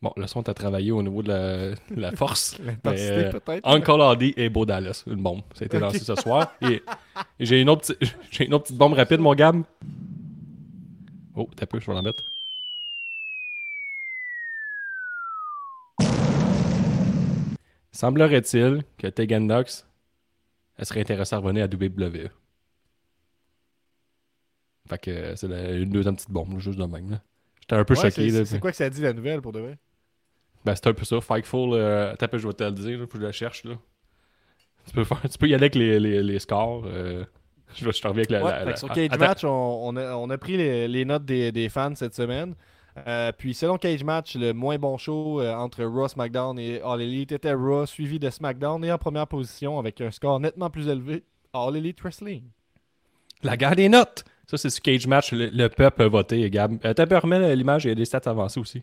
[0.00, 2.56] Bon, le son, t'as travaillé au niveau de la, la force.
[2.64, 3.66] L'intensité peut-être.
[3.68, 5.40] Uncle Hardy et Beau Dallas, une bombe.
[5.54, 6.52] Ça a été lancé ce soir.
[6.62, 6.82] Et,
[7.40, 9.60] et j'ai une, autre petite- j'ai une autre petite bombe rapide, mon Gab.
[11.34, 12.22] Oh, t'as peu, je vais l'en mettre.
[17.98, 19.84] Semblerait-il que Tegan Knox
[20.76, 22.28] elle serait intéressée à revenir à WWE.
[24.88, 27.10] Fait que euh, c'est une deuxième petite bombe, juste de même.
[27.10, 27.20] là.
[27.60, 28.30] J'étais un peu Ouais, choqué.
[28.30, 29.78] c'est- là, C'est quoi que ça dit la nouvelle pour de vrai?
[30.64, 31.20] ben, c'est un peu ça.
[31.20, 33.64] Fightful, euh, peu, je vais te le dire, là, faut que je la cherche.
[33.64, 33.74] Là.
[34.86, 36.84] Tu, peux faire, tu peux y aller avec les, les, les scores.
[36.86, 37.24] euh,
[37.74, 38.44] je, vais- je te reviens avec la.
[38.44, 39.18] Ouais, la- sur Cage attends.
[39.18, 39.48] Match, on,
[39.88, 42.54] on a, on a pris les, les notes des, des fans cette semaine.
[43.06, 47.00] Euh, puis selon Cage Match, le moins bon show euh, entre Raw, SmackDown et All
[47.00, 50.88] Elite était Raw, suivi de SmackDown et en première position avec un score nettement plus
[50.88, 52.42] élevé, All Elite Wrestling.
[53.42, 54.24] La guerre des notes.
[54.46, 55.32] Ça, c'est sur Cage Match.
[55.32, 56.78] Le, le peuple a voté, Gab.
[56.84, 58.82] Euh, T'as peu remets l'image, a des stats avancées aussi.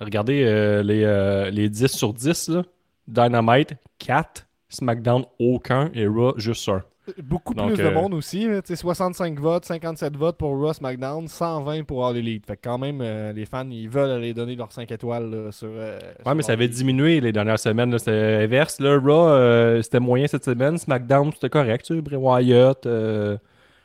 [0.00, 2.48] Regardez euh, les, les 10 sur 10.
[2.48, 2.62] Là.
[3.06, 4.46] Dynamite, 4.
[4.68, 5.90] SmackDown, aucun.
[5.94, 6.82] Et Raw, juste un.
[7.20, 8.46] Beaucoup Donc, plus de euh, monde aussi.
[8.46, 12.46] là, tu sais, 65 votes, 57 votes pour Raw, SmackDown, 120 pour All Elite.
[12.46, 15.50] Fait que quand même, euh, les fans, ils veulent aller donner leurs 5 étoiles là,
[15.50, 15.66] sur.
[15.68, 17.98] euh, Ouais, sur mais ça avait diminué les dernières semaines.
[17.98, 18.78] C'était inverse.
[18.78, 18.98] Là.
[19.00, 20.78] Raw, euh, c'était moyen cette semaine.
[20.78, 21.84] SmackDown, c'était correct.
[21.86, 22.78] Tu sais, Bray Wyatt,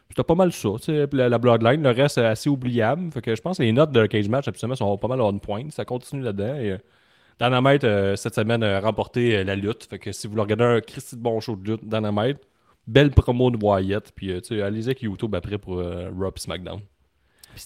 [0.10, 0.70] c'était pas mal ça.
[1.12, 3.12] La, la Bloodline, le reste, assez oubliable.
[3.12, 5.40] Fait que je pense que les notes de Cage Match, absolument, sont pas mal on
[5.40, 5.64] point.
[5.72, 6.56] Ça continue là-dedans.
[6.60, 6.78] Et,
[7.42, 7.82] Dynamite,
[8.16, 9.86] cette semaine, a remporté la lutte.
[9.90, 12.38] Fait que si vous le regardez un Christy de bon show de lutte, Dynamite,
[12.88, 14.12] belle promo de Wyatt.
[14.16, 16.80] Puis, euh, tu sais, allez-y avec YouTube après pour euh, Raw et SmackDown.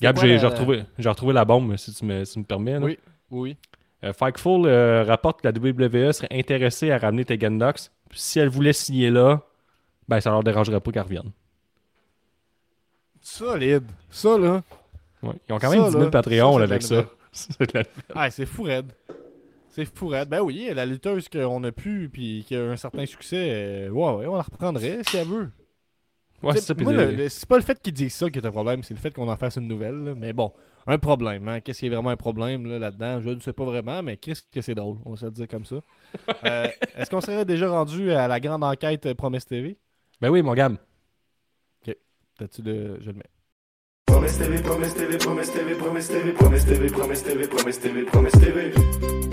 [0.01, 2.73] Gab, j'ai la- retrouvé, j'ai retrouvé la bombe, si tu me, si tu me permets.
[2.79, 2.85] là.
[2.85, 2.97] Oui,
[3.29, 3.57] oui.
[4.03, 7.91] Euh, Fightful euh, rapporte que la WWE serait intéressée à ramener Tegan Knox.
[8.09, 9.41] Puis Si elle voulait signer là,
[10.07, 11.31] ben ça leur dérangerait pas qu'elle revienne.
[13.21, 13.83] Solide.
[14.09, 14.63] Ça, là.
[15.21, 15.33] Ouais.
[15.47, 17.05] Ils ont quand même Ça, 10 000 là, Patreons ça, c'est là, avec de ça.
[17.31, 17.83] C'est la-
[18.15, 18.91] Ah, fou raide.
[19.73, 20.29] C'est fou raide.
[20.29, 24.13] Ben oui, la lutteuse qu'on a pu puis qui a un certain succès, euh, ouais,
[24.15, 25.49] ouais, on la reprendrait si elle veut.
[26.43, 26.75] Ouais, c'est ça.
[26.75, 28.51] puis moi, le- le- le- c'est pas le fait qu'ils disent ça qui est un
[28.51, 29.95] problème, c'est le fait qu'on en fasse une nouvelle.
[30.03, 30.13] là.
[30.15, 30.51] Mais bon,
[30.87, 31.47] un problème.
[31.47, 31.59] hein.
[31.61, 33.21] Qu'est-ce qui est vraiment un problème là, là-dedans?
[33.21, 34.97] Je ne sais pas vraiment, mais qu'est-ce que c'est drôle?
[35.05, 35.77] On va se le dire comme ça.
[36.45, 36.67] Euh,
[36.97, 39.77] Est-ce qu'on serait déjà rendu à la grande enquête euh, Promesse TV?
[40.19, 40.77] Ben oui, mon gamme.
[42.37, 42.97] T'as-tu le.
[43.01, 43.29] Je le mets.
[44.07, 48.31] Promesse TV, promesse TV, promesse TV, promesse TV, promesse TV, promesse TV, promesse TV, promesse
[48.39, 49.30] TV.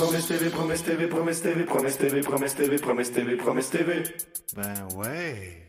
[0.00, 4.02] Promesse TV, promesse TV, promesse TV, promesse TV, promesse TV, promesse TV, promesse TV.
[4.56, 5.66] Ben ouais.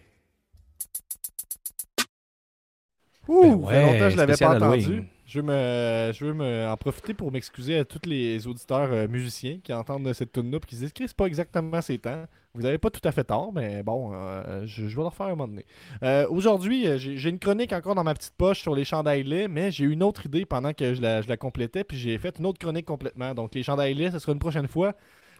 [3.28, 4.86] Ouh, Ben ça fait longtemps que je l'avais pas entendu.
[4.86, 5.06] Halloween.
[5.26, 9.08] Je veux, me, je veux me en profiter pour m'excuser à tous les auditeurs euh,
[9.10, 11.98] musiciens qui entendent cette tune là et qui se disent que c'est pas exactement ces
[11.98, 12.26] temps.
[12.54, 15.28] Vous n'avez pas tout à fait tort, mais bon, euh, je, je vais leur faire
[15.28, 15.66] un moment donné.
[16.04, 19.50] Euh, Aujourd'hui, euh, j'ai une chronique encore dans ma petite poche sur les chandails laits,
[19.50, 22.18] mais j'ai eu une autre idée pendant que je la, je la complétais, puis j'ai
[22.18, 23.34] fait une autre chronique complètement.
[23.34, 24.94] Donc les chandails laits, ce sera une prochaine fois.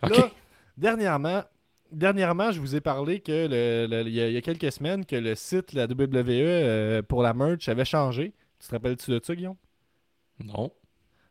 [0.04, 0.30] Là,
[0.78, 1.44] dernièrement,
[1.92, 4.72] dernièrement, je vous ai parlé que le- le- il y, a- il y a quelques
[4.72, 8.34] semaines que le site la WWE euh, pour la merch avait changé.
[8.60, 9.58] Tu te rappelles-tu de ça, Guillaume?
[10.44, 10.72] Non.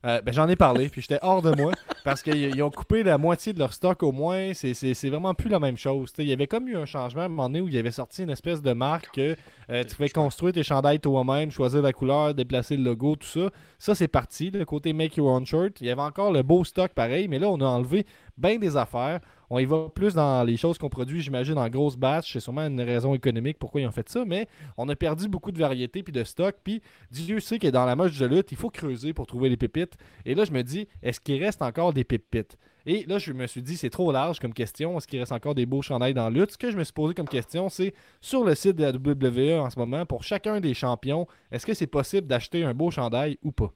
[0.05, 1.73] Euh, ben, j'en ai parlé, puis j'étais hors de moi
[2.05, 4.53] parce qu'ils ils ont coupé la moitié de leur stock au moins.
[4.55, 6.13] C'est- vraiment plus la même chose.
[6.19, 7.91] Il y avait comme eu un changement à un moment donné où il y avait
[7.91, 9.37] sorti une espèce de marque que
[9.71, 13.51] euh, tu pouvais construire tes chandails toi-même, choisir la couleur, déplacer le logo, tout ça.
[13.79, 14.51] Ça, c'est parti.
[14.51, 17.39] Le côté Make Your Own Shirt, il y avait encore le beau stock pareil, mais
[17.39, 19.21] là, on a enlevé bien des affaires.
[19.53, 22.33] On y va plus dans les choses qu'on produit, j'imagine, en grosse batch.
[22.33, 24.47] C'est sûrement une raison économique pourquoi ils ont fait ça, mais
[24.77, 26.55] on a perdu beaucoup de variété puis de stock.
[26.63, 29.57] Puis Dieu sait que dans la moche de lutte, il faut creuser pour trouver les
[29.57, 29.95] pépites.
[30.25, 32.57] Et là, je me dis, est-ce qu'il reste encore des pépites?
[32.87, 34.97] Et là, je me suis dit, c'est trop large comme question.
[34.97, 36.53] Est-ce qu'il reste encore des beaux chandails dans la lutte?
[36.53, 39.61] Ce que je me suis posé comme question, c'est sur le site de la WWE
[39.61, 43.37] en ce moment, pour chacun des champions, est-ce que c'est possible d'acheter un beau chandail
[43.43, 43.73] ou pas?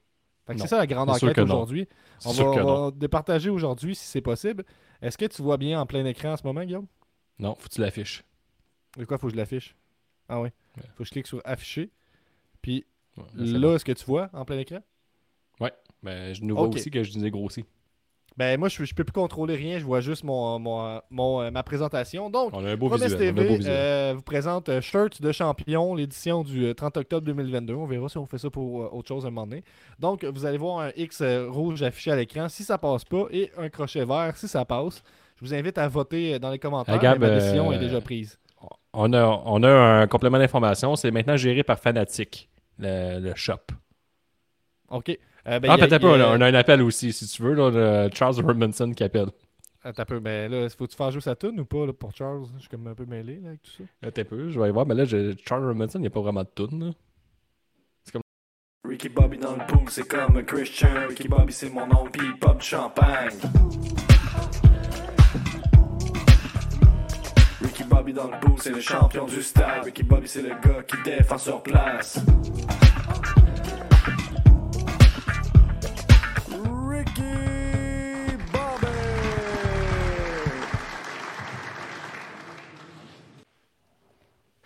[0.57, 1.89] C'est ça la grande enquête aujourd'hui.
[2.27, 4.65] On va, va départager aujourd'hui si c'est possible.
[5.05, 6.87] Est-ce que tu vois bien en plein écran en ce moment, Guillaume?
[7.39, 8.25] Non, faut que tu l'affiches.
[8.97, 9.77] De quoi faut que je l'affiche?
[10.31, 10.49] Ah oui.
[10.79, 10.83] Ouais.
[10.95, 11.91] Faut que je clique sur afficher.
[12.63, 12.87] Puis
[13.19, 13.75] Ouais, ben, là, bon.
[13.77, 14.81] est-ce que tu vois en plein écran?
[16.03, 17.65] Ben, je nous vois aussi que je disais grossi.
[18.37, 19.79] Ben moi, je, je peux plus contrôler rien.
[19.79, 22.31] Je vois juste mon, mon, mon, euh, ma présentation.
[22.31, 23.33] Donc, On a un beau Promesse visuel.
[23.35, 26.75] on a un TV beau euh, vous présente euh, Shirt de champion, l'édition du euh,
[26.75, 27.75] 30 octobre 2022.
[27.75, 29.63] On verra si on fait ça pour autre chose à un moment donné.
[30.01, 33.53] Donc, vous allez voir un X rouge affiché à l'écran si ça passe pas et
[33.57, 35.03] un crochet vert si ça passe.
[35.37, 36.99] Je vous invite à voter dans les commentaires.
[36.99, 38.39] Gab, mais ma décision euh, est déjà prise.
[38.93, 40.95] On a, on a un complément d'information.
[40.97, 43.59] C'est maintenant géré par Fanatic, le, le shop.
[44.91, 45.19] OK.
[45.47, 46.15] Euh, ben, ah, peut-être pas.
[46.15, 47.53] a- On a, un appel aussi, si tu veux.
[47.55, 49.29] Là, le Charles Robinson qui appelle.
[49.83, 50.21] Attends un peu.
[50.21, 52.45] Ben là, faut-tu faire jouer sa tune ou pas là, pour Charles?
[52.57, 53.85] Je suis comme un peu mêlé là, avec tout ça.
[54.03, 54.49] Là, t'es peu.
[54.49, 54.87] Je vais aller voir.
[54.87, 55.05] Mais là,
[55.47, 56.87] Charles Robinson, il n'y a pas vraiment de tune.
[56.87, 56.91] là.
[58.87, 60.89] Ricky Bobby dans le pool, c'est comme un Christian.
[61.09, 62.05] Ricky Bobby, c'est mon nom,
[62.39, 63.33] pop du champagne.
[67.63, 69.85] Ricky Bobby dans le pool, c'est le champion du stade.
[69.85, 72.21] Ricky Bobby, c'est le gars qui défend sur place.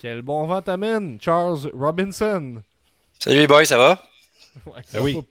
[0.08, 2.62] Quel bon vent t'amène, Charles Robinson.
[3.18, 4.02] Salut les boys, ça va?
[4.64, 5.20] Ouais, Ben oui.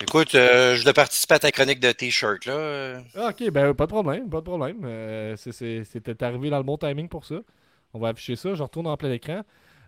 [0.00, 3.00] Écoute, euh, je voulais participer à ta chronique de t-shirt là.
[3.14, 4.80] Ah, ok, ben pas de problème, pas de problème.
[4.82, 7.36] Euh, c'est- c'est- C'était arrivé dans le bon timing pour ça.
[7.94, 9.42] On va afficher ça, je retourne en plein écran.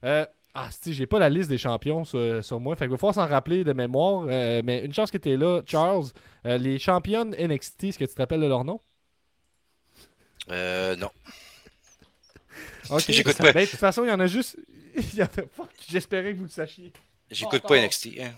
[0.05, 0.25] Euh,
[0.55, 3.17] ah, si, j'ai pas la liste des champions sur, sur moi, fait qu'il va falloir
[3.17, 4.27] s'en rappeler de mémoire.
[4.29, 6.05] euh, mais une chance que t'es là, Charles.
[6.47, 8.79] Euh, les championnes NXT, est-ce que tu te rappelles de leur nom?
[10.53, 11.11] Euh, non.
[12.91, 13.05] Ok.
[13.09, 13.53] J'écoute pas.
[13.53, 14.57] Ben, de toute façon, il y en a juste.
[14.97, 16.93] il y en a- Fuck, J'espérais que vous le sachiez.
[17.31, 17.85] J'écoute Oh, pas oh.
[17.87, 18.09] NXT.
[18.21, 18.31] hein.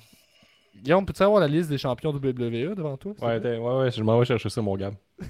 [0.74, 3.12] Guillaume, peux-tu avoir la liste des champions WWE devant toi?
[3.22, 4.92] Ouais, ouais, ouais, je m'en vais chercher ça, mon gars.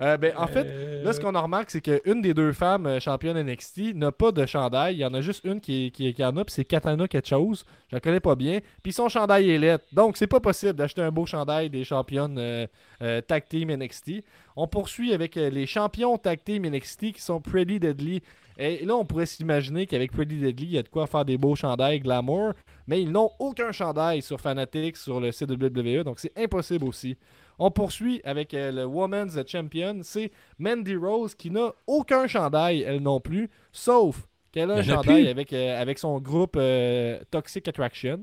[0.00, 0.64] Euh, ben, en fait,
[1.04, 4.30] Là, ce qu'on a remarqué, c'est qu'une des deux femmes euh, championnes NXT n'a pas
[4.30, 4.94] de chandail.
[4.94, 7.64] Il y en a juste une qui, qui, en a, puis c'est Katana quelque chose.
[7.90, 8.60] Je la connais pas bien.
[8.82, 9.84] Puis son chandail est lettre.
[9.92, 12.66] Donc, c'est pas possible d'acheter un beau chandail des championnes euh,
[13.02, 14.24] euh, Tag Team NXT.
[14.56, 18.22] On poursuit avec les champions Tag Team NXT qui sont Pretty Deadly.
[18.58, 21.38] Et là, on pourrait s'imaginer qu'avec Pretty Deadly, il y a de quoi faire des
[21.38, 22.52] beaux chandails glamour.
[22.86, 25.48] Mais ils n'ont aucun chandail sur Fanatics, sur le site.
[25.48, 27.16] Donc, c'est impossible aussi.
[27.64, 30.00] On poursuit avec euh, le Women's Champion.
[30.02, 35.22] C'est Mandy Rose qui n'a aucun chandail, elle non plus, sauf qu'elle a un chandail
[35.22, 35.28] plus.
[35.28, 38.18] avec, euh, avec son groupe euh, Toxic Attraction.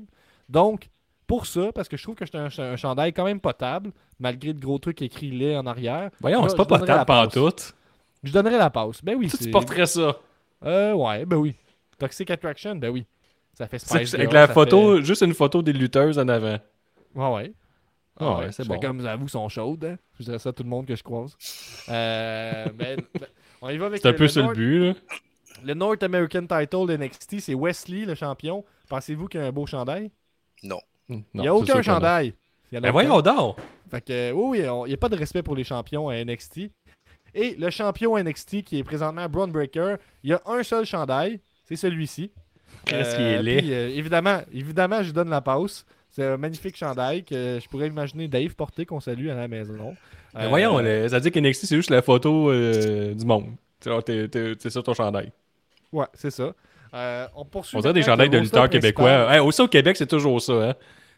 [0.50, 0.90] Donc,
[1.26, 4.52] pour ça, parce que je trouve que c'est un, un chandail quand même potable, malgré
[4.52, 7.32] le gros truc écrit lait en arrière, Voyons, c'est pas potable passe.
[7.32, 7.74] pantoute.
[8.22, 9.02] je donnerais la passe.
[9.02, 10.18] Ben oui, Tu, tu porterais ça.
[10.66, 11.54] Euh, ouais, ben oui.
[11.98, 13.06] Toxic Attraction, ben oui.
[13.54, 16.58] Ça fait Spice Avec la photo, juste une photo des lutteuses en avant.
[17.14, 17.52] Ouais, ouais.
[18.20, 18.78] Ah ouais, c'est bon.
[18.80, 19.84] comme, j'avoue, sont chaudes.
[19.84, 19.96] Hein?
[20.18, 21.36] Je dirais ça à tout le monde que je croise.
[21.88, 23.26] Euh, ben, ben,
[23.62, 24.94] On y va avec C'est un euh, peu ça le North- but, là.
[25.64, 28.64] Le North American Title de NXT, c'est Wesley, le champion.
[28.88, 30.10] Pensez-vous qu'il y a un beau chandail?
[30.62, 30.80] Non.
[31.08, 32.32] Il Non, n'y a aucun chandail.
[32.72, 32.92] Il y en a Ben aucun.
[33.08, 33.56] voyons donc!
[33.90, 36.08] Fait que, euh, oui, oui, on- il n'y a pas de respect pour les champions
[36.08, 36.70] à NXT.
[37.34, 41.40] Et le champion NXT, qui est présentement Braun Breaker, il y a un seul chandail,
[41.64, 42.30] c'est celui-ci.
[42.86, 43.58] Qu'est-ce qui est laid?
[43.62, 45.84] puis, euh, évidemment, évidemment, je donne la passe.
[46.20, 49.96] C'est un magnifique chandail que je pourrais imaginer Dave porter, qu'on salue à la maison.
[50.36, 50.76] Euh, voyons,
[51.08, 53.46] ça dit qu'NXT, c'est juste la photo euh, du monde.
[53.80, 55.32] C'est ça ton chandail.
[55.90, 56.52] Ouais, c'est ça.
[56.92, 57.78] Euh, on poursuit.
[57.78, 59.34] On dirait des chandails de lutteurs québécois.
[59.34, 60.52] Hey, aussi au Québec, c'est toujours ça.
[60.52, 60.74] Hein?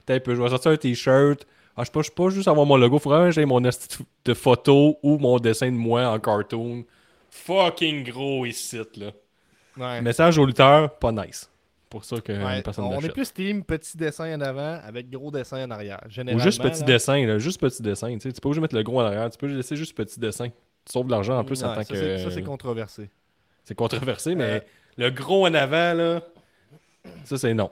[0.07, 1.49] T'as un peu, je vais sortir un t-shirt.
[1.77, 3.01] Ah, je je peux pas juste avoir mon logo.
[3.01, 6.85] Faudrait que j'ai mon de photo ou mon dessin de moi en cartoon.
[7.29, 9.11] Fucking gros ici, là.
[9.77, 10.01] Ouais.
[10.01, 11.51] Message aux lutteurs, pas nice.
[11.93, 15.31] Pour ça que Ouais, personne on est plus team petit dessin en avant avec gros
[15.31, 16.01] dessin en arrière.
[16.07, 16.87] Ou juste petit là.
[16.87, 17.39] dessin, là.
[17.39, 18.17] Juste petit dessin.
[18.17, 19.29] Tu peux juste mettre le gros en arrière.
[19.29, 20.49] Tu peux laisser juste petit dessin.
[20.49, 22.17] Tu sauves de l'argent en plus en tant ça, que.
[22.17, 23.11] Ça, c'est controversé.
[23.63, 24.61] C'est controversé, mais Euh,
[24.97, 26.23] le gros en avant, là.
[27.25, 27.71] Ça, c'est non.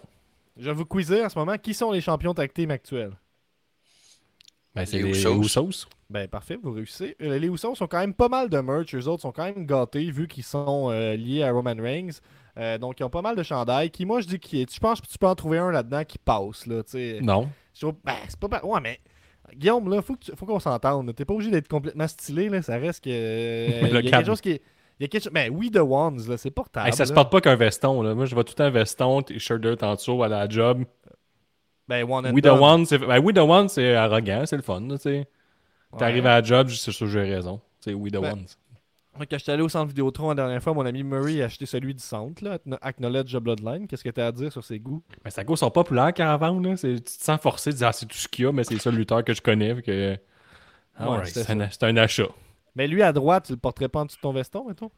[0.59, 1.57] Je vais vous quizer en ce moment.
[1.57, 3.13] Qui sont les champions tag team actuels?
[4.75, 5.87] Ben, c'est Les les Usos.
[6.11, 7.17] Ben parfait, vous réussissez.
[7.23, 8.95] Euh, les Usos sont quand même pas mal de merch.
[8.95, 12.21] Eux autres sont quand même gâtés vu qu'ils sont euh, liés à Roman Reigns.
[12.61, 13.91] Euh, donc ils ont pas mal de chandails.
[13.91, 14.73] Qui moi je dis qui est.
[14.75, 16.67] Je pense que tu peux en trouver un là-dedans qui passe.
[16.67, 17.19] Là, tu sais.
[17.23, 17.49] Non.
[17.75, 19.01] Je trouve- ben, c'est pas pa- Ouais, mais.
[19.57, 21.13] Guillaume, là, faut, que tu- faut qu'on s'entende.
[21.15, 22.63] T'es pas obligé d'être complètement stylé, là.
[22.63, 23.11] Ça reste que.
[23.11, 24.63] euh, Il y a quelque chose qui est.
[24.99, 25.33] Il y a quelque chose.
[25.33, 26.87] Ben oui, The Ones, là, c'est portable.
[26.87, 27.15] Hey, ça se là.
[27.15, 28.03] porte pas qu'un veston.
[28.03, 28.15] Là.
[28.15, 30.85] Moi, je vois tout temps veston, t-shirt dirt en dessous à la job.
[31.89, 34.63] Ben, one and We the one, c'est ben, we the one, c'est arrogant, c'est le
[34.63, 34.87] fun.
[34.91, 35.27] tu sais.
[35.99, 36.31] T'arrives Ouais.
[36.31, 37.61] à la job, c'est sûr que j'ai raison.
[37.81, 38.47] C'est we the Ben, ones.
[39.19, 41.95] Quand j'étais allé au centre Vidéotron la dernière fois, mon ami Murray a acheté celui
[41.95, 43.87] du centre, là, Acknowledge Bloodline.
[43.87, 45.03] Qu'est-ce que t'as à dire sur ses goûts?
[45.25, 46.63] Mais ça cause sont populaires caravane.
[46.67, 46.77] Là.
[46.77, 48.75] Tu te sens forcé de dire ah, c'est tout ce qu'il y a, mais c'est
[48.75, 49.83] le seul lutteur que je connais.
[49.83, 50.17] Que...
[50.97, 52.25] Ah Ouais, c'est un, achat.
[52.25, 52.33] Tu
[52.77, 54.91] Mais lui, à droite, tu le porterais pas en dessous de ton veston, mettons?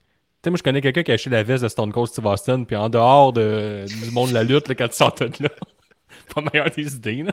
[0.45, 2.65] sais, moi, je connais quelqu'un qui a acheté la veste de Stone Cold Steve Austin,
[2.65, 5.49] puis en dehors de, du monde de la lutte, là, quand tu sortais de là,
[6.35, 7.23] pas meilleur des idées.
[7.23, 7.33] Là.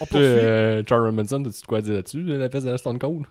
[0.00, 0.18] On poursuit.
[0.20, 3.26] euh, Charles Robinson, t'as-tu de quoi dire là-dessus, la veste de Stone Cold?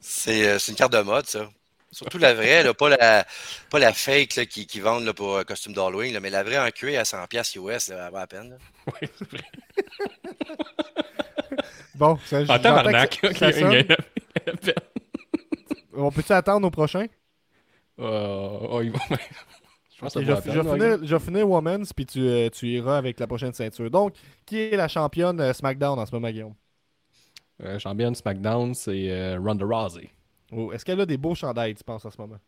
[0.00, 1.48] C'est euh, c'est une carte de mode, ça.
[1.92, 3.26] Surtout la vraie, là, pas, la,
[3.68, 6.44] pas la fake là, qui, qui vendent là, pour un costume d'Halloween, là, mais la
[6.44, 8.50] vraie en cuir à 100$ US, là, elle va à peine.
[8.50, 8.56] là.
[9.02, 9.40] Oui, c'est vrai.
[11.96, 13.18] Bon, ça, En tabarnak.
[13.22, 13.84] ça- ça sonne.
[15.92, 17.06] On peut-tu attendre au prochain?
[17.98, 18.98] Euh, oh, il va-
[19.94, 23.20] Je pense je, je finir, je vais finir Women's, puis tu, euh, tu iras avec
[23.20, 23.90] la prochaine ceinture.
[23.90, 24.14] Donc,
[24.46, 26.54] qui est la championne euh, SmackDown en ce moment, Guillaume?
[27.64, 30.10] Euh, championne SmackDown, c'est euh, Ronda Rousey.
[30.52, 32.38] Oh, Est-ce qu'elle a des beaux chandails, tu penses, en ce moment?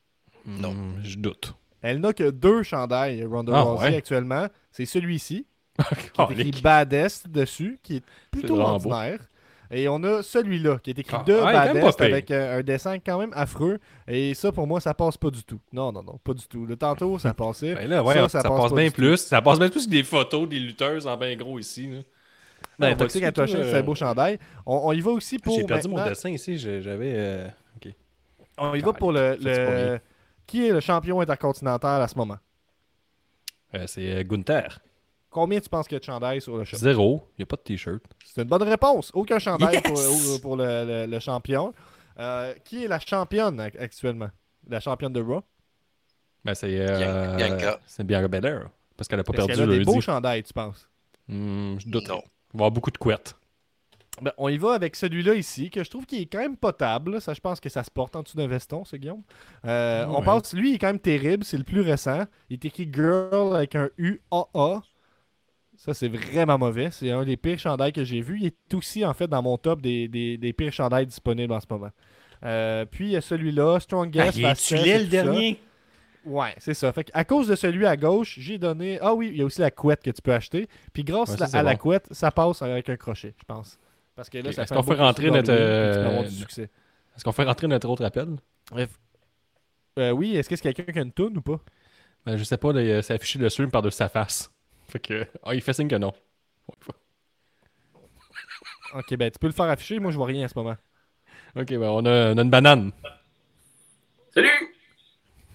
[0.46, 0.72] Non.
[0.72, 1.54] Hmm, je doute.
[1.82, 3.96] Elle n'a que deux chandails, Ronda Ah, Rousey, ouais?
[3.96, 4.46] actuellement.
[4.70, 5.46] C'est celui-ci,
[6.14, 8.62] qui est écrit Badass dessus, qui est plutôt beau.
[8.62, 9.18] ordinaire.
[9.74, 11.94] Et on a celui-là, qui est écrit Ah, de pire.
[12.04, 13.78] avec euh, un dessin quand même affreux.
[14.06, 15.60] Et ça, pour moi, ça passe pas du tout.
[15.72, 16.66] Non, non, non, pas du tout.
[16.66, 17.74] Le tantôt, ça passait.
[17.74, 18.96] Ben là, ouais, Ça, ça, ça passe, passe pas bien du tout.
[19.00, 19.16] plus.
[19.16, 21.86] Ça passe bien plus que des photos des lutteuses en bien gros ici.
[21.86, 21.98] Là.
[22.90, 24.38] Ben, Toxic Attraction, euh, c'est un beau chandail.
[24.66, 25.54] On, on y va aussi pour.
[25.56, 26.58] J'ai perdu mon dessin ici.
[26.58, 27.12] J'avais.
[27.16, 27.48] euh.
[28.58, 29.36] On y va pour le.
[29.40, 29.98] Le-.
[30.46, 32.36] Qui est le champion intercontinental à ce moment?
[33.74, 34.80] Euh, c'est euh, Gunther.
[35.30, 36.76] Combien tu penses qu'il y a de chandail sur le shop?
[36.76, 37.26] Zéro.
[37.38, 38.02] Il n'y a pas de t-shirt.
[38.26, 39.10] C'est une bonne réponse.
[39.14, 39.82] Aucun chandail Yes!
[39.82, 41.72] pour, euh, pour le, le- le champion.
[42.18, 44.28] Euh, qui est la championne ac- actuellement?
[44.68, 45.42] La championne de Raw?
[46.44, 46.76] Ben, c'est.
[46.78, 47.80] Euh, Bianca.
[47.86, 48.68] C'est Bianca Belair.
[48.96, 50.86] Parce qu'elle a pas Est-ce perdu qu'elle a des beaux chandails, tu penses?
[51.28, 52.08] Hmm, je doute.
[52.08, 52.22] Non.
[52.54, 53.34] Il va y avoir beaucoup de couettes.
[54.20, 57.20] Ben, on y va avec celui-là ici, que je trouve qu'il est quand même potable.
[57.20, 59.22] Ça, je pense que ça se porte en dessous d'un veston, c'est Guillaume.
[59.64, 60.24] Euh, On Ouais.
[60.24, 61.44] passe, lui, il est quand même terrible.
[61.44, 62.24] C'est le plus récent.
[62.50, 64.82] Il est écrit Girl avec un U-A-A.
[65.76, 66.90] Ça, c'est vraiment mauvais.
[66.92, 68.38] C'est un des pires chandails que j'ai vu.
[68.38, 71.60] Il est aussi, en fait, dans mon top des, des, des pires chandails disponibles en
[71.60, 71.90] ce moment.
[72.44, 75.22] Euh, puis, il y a celui-là, Strongest, Fastest et tout ça.
[76.24, 76.92] Ouais, c'est ça.
[76.92, 78.98] Fait à cause de celui à gauche, j'ai donné.
[79.00, 80.68] Ah oui, il y a aussi la couette que tu peux acheter.
[80.92, 83.78] Puis grâce Ouais, ça, à- la couette, ça passe avec un crochet, je pense.
[84.14, 86.30] Parce que là, ça Est-ce fait qu'on un beau fait rentrer notre, euh, avoir du
[86.30, 86.70] succès.
[87.16, 88.28] Est-ce qu'on fait rentrer notre autre appel?
[88.70, 88.90] Bref.
[89.98, 91.60] Euh, oui, est-ce que c'est quelqu'un qui a une toune ou pas?
[92.24, 94.50] Ben, Je sais pas, là, il- c'est affiché le stream par-dessus sa face.
[94.88, 95.26] Fait que.
[95.42, 96.12] Ah, il fait signe que non.
[98.94, 99.98] Ok, ben tu peux le faire afficher.
[99.98, 100.76] Moi, je vois rien en ce moment.
[101.56, 102.92] Ok, ben, on a, on a une banane.
[104.34, 104.71] Salut!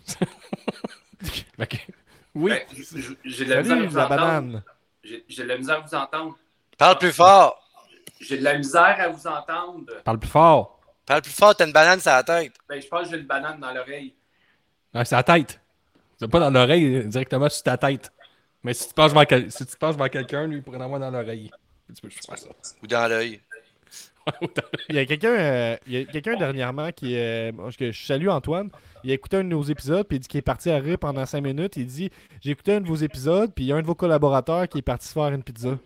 [1.60, 1.88] Ok.
[2.36, 2.51] Oui.
[2.51, 2.62] Ben,
[3.26, 4.20] J'ai de la misère à vous la entendre.
[4.22, 4.64] banane.
[5.03, 6.38] J'ai j'ai de la misère à vous entendre.
[6.78, 7.64] Parle plus fort.
[8.22, 9.91] J'ai de la misère à vous entendre.
[10.03, 10.80] Parle plus fort.
[11.05, 12.53] Parle plus fort, t'as une banane sur la tête.
[12.70, 14.14] Ben, je pense que j'ai une banane dans l'oreille.
[14.93, 15.60] Ah, c'est la tête.
[16.20, 18.12] C'est pas dans l'oreille, directement sur ta tête.
[18.64, 20.82] Mais si tu penches vers, quel- si tu penches vers quelqu'un, lui, il pourrait en
[20.82, 21.49] avoir dans l'oreille.
[21.95, 22.49] Tu peux juste faire ça.
[22.84, 23.41] Ou dans l'œil.
[24.89, 28.69] Il y a quelqu'un euh, il y a quelqu'un dernièrement qui euh, je salue Antoine.
[29.03, 30.97] Il a écouté un de nos épisodes puis il dit qu'il est parti à rire
[30.99, 31.78] pendant 5 minutes.
[31.78, 32.09] Il dit
[32.41, 34.80] J'ai écouté un de vos épisodes, puis il y a un de vos collaborateurs qui
[34.80, 35.78] est parti se faire une pizza.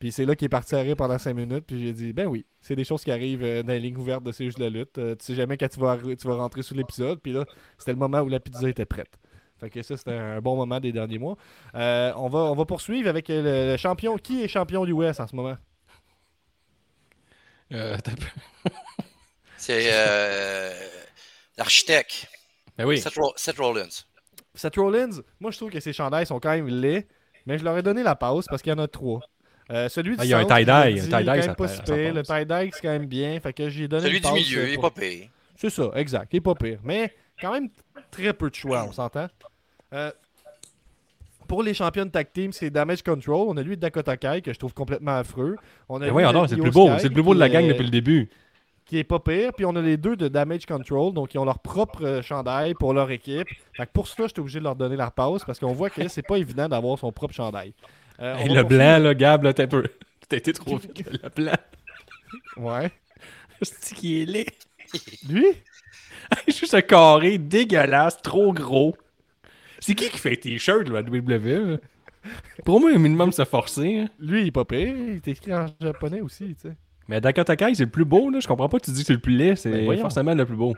[0.00, 1.64] Puis c'est là qu'il est parti à rire pendant 5 minutes.
[1.66, 4.24] Puis j'ai dit Ben oui, c'est des choses qui arrivent euh, dans les lignes ouvertes
[4.24, 4.96] de C'est juste la lutte.
[4.96, 7.20] Euh, tu sais jamais quand tu vas, tu rentrer sous l'épisode.
[7.20, 7.44] Puis là,
[7.78, 9.18] c'était le moment où la pizza était prête.
[9.58, 11.36] Fait que ça, c'était un bon moment des derniers mois.
[11.74, 14.16] On, va, poursuivre avec le, champion.
[14.16, 15.56] Qui est champion du West en ce moment?
[17.72, 17.96] Euh,
[19.56, 20.72] C'est euh,
[21.58, 22.26] l'architecte,
[22.76, 22.98] ben oui.
[23.00, 23.88] Seth, Ro- Seth Rollins.
[24.54, 27.06] Seth Rollins, moi je trouve que ses chandails sont quand même laids,
[27.46, 29.20] mais je leur ai donné la passe parce qu'il y en a trois.
[29.70, 31.00] Euh, celui du Ah, il y a un tie-dye.
[31.00, 33.38] Le tie-dye, c'est quand même bien.
[33.40, 35.28] Fait que j'ai donné Celui une du milieu, il est pour- pas pire.
[35.54, 36.28] C'est ça, exact.
[36.32, 36.80] Il est pas pire.
[36.82, 37.68] Mais quand même
[38.10, 39.28] très peu de choix, on s'entend.
[39.92, 40.10] Euh,
[41.50, 43.46] pour les champions de tag team, c'est Damage Control.
[43.48, 45.56] On a lui Dakota Kai, que je trouve complètement affreux.
[45.88, 46.88] On a Ben de donc, c'est le plus beau.
[46.98, 48.30] C'est le plus beau de la gang depuis le début.
[48.84, 49.52] qui est pas pire.
[49.52, 52.74] Puis on a les deux de Damage Control, donc ils ont leur propre euh, chandail
[52.74, 53.48] pour leur équipe.
[53.76, 56.06] Fait que pour cela, j'étais obligé de leur donner la pause parce qu'on voit que
[56.06, 57.74] c'est pas évident d'avoir son propre chandail.
[58.20, 59.82] Euh, Hey, va le blanc, là, Gab, là, t'as peu.
[60.28, 61.04] T'as été trop vite.
[61.04, 61.58] Le blanc.
[62.58, 62.92] Ouais.
[63.62, 64.46] C'est qui est laid?
[65.28, 65.46] Lui?
[66.46, 68.94] Juste un carré dégueulasse, trop gros.
[69.80, 71.70] C'est qui qui fait là, à WWE?
[71.72, 71.76] là?
[72.64, 74.00] Pour moi, un minimum se forcer.
[74.00, 74.08] hein.
[74.18, 74.94] Lui, il est pas pire.
[74.94, 76.76] Il est écrit en japonais aussi, tu sais.
[77.08, 78.38] Mais Dakota Kai, c'est le plus beau, là.
[78.40, 79.56] Je comprends pas que tu dis que c'est le plus laid.
[79.56, 80.74] C'est Ben, forcément le plus beau.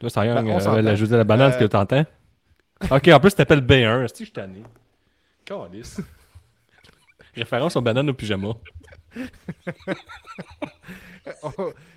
[0.00, 0.82] Là, ça y est, Ben, on euh, s'entend.
[0.82, 2.04] la José la banane, ce que Euh, t'entends?
[2.90, 4.04] Ok, en plus, t'appelles B1.
[4.04, 4.62] Est-ce que je tanné?
[5.44, 6.00] Calice.
[7.34, 8.48] Référence aux bananes au pyjama.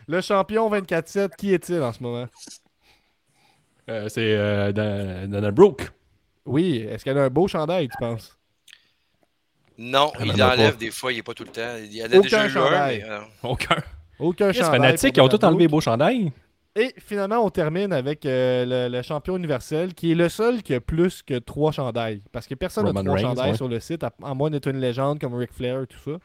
[0.08, 2.28] Le champion 24-7, qui est-il en ce moment?
[3.90, 5.90] Euh, c'est euh, Dan- Dana Brooke.
[6.46, 8.38] Oui, est-ce qu'elle a un beau chandail, tu penses?
[9.78, 10.78] Non, Elle il en a l'enlève pas.
[10.80, 11.76] des fois, il est pas tout le temps.
[11.84, 12.98] Il y en a Aucun déjà eu un, chandail.
[13.00, 13.76] mais, euh, Aucun.
[14.20, 14.72] Aucun Les chandail.
[14.72, 16.32] fanatiques, ils ont tous enlevé les beaux chandails.
[16.76, 20.74] Et finalement, on termine avec euh, le, le champion universel, qui est le seul qui
[20.74, 22.22] a plus que trois chandails.
[22.32, 23.58] Parce que personne n'a trois Reigns, chandails ouais.
[23.58, 26.18] sur le site, à, à moins d'être une légende comme Ric Flair et tout ça.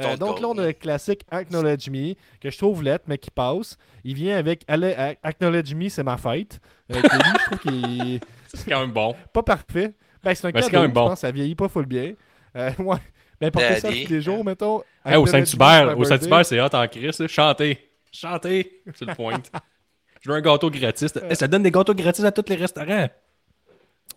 [0.00, 3.30] Euh, donc là, on a le classique Acknowledge Me, que je trouve lettre, mais qui
[3.30, 3.76] passe.
[4.04, 6.60] Il vient avec Ale- A- Acknowledge Me, c'est ma fête.
[6.92, 8.20] Euh, que lui, je trouve qu'il est
[8.54, 9.14] C'est quand même bon.
[9.32, 9.94] pas parfait.
[10.22, 11.08] Ben, c'est un Ben, cadeau, quand même je bon.
[11.08, 12.12] pense, ça vieillit pas full bien.
[12.56, 12.96] Euh, ouais.
[13.40, 14.82] Ben, porter ça tous les jours, mettons.
[15.04, 16.04] Hey, au Saint-Hubert, au.
[16.04, 17.18] Saint-Hubert, c'est hot en crise.
[17.18, 17.28] là.
[17.28, 17.90] Chantez.
[18.12, 18.82] Chantez.
[18.94, 19.40] C'est le point.
[20.22, 21.14] Je veux un gâteau gratis.
[21.22, 23.08] Hey, ça donne des gâteaux gratis à tous les restaurants.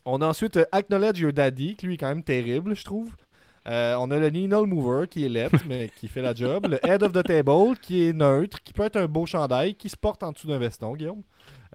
[0.05, 3.11] On a ensuite Acknowledge Your Daddy, qui lui est quand même terrible, je trouve.
[3.70, 6.65] Euh, on a le Needle Mover, qui est lettre, mais qui fait la job.
[6.67, 9.89] Le Head of the Table, qui est neutre, qui peut être un beau chandail, qui
[9.89, 11.22] se porte en dessous d'un veston, Guillaume.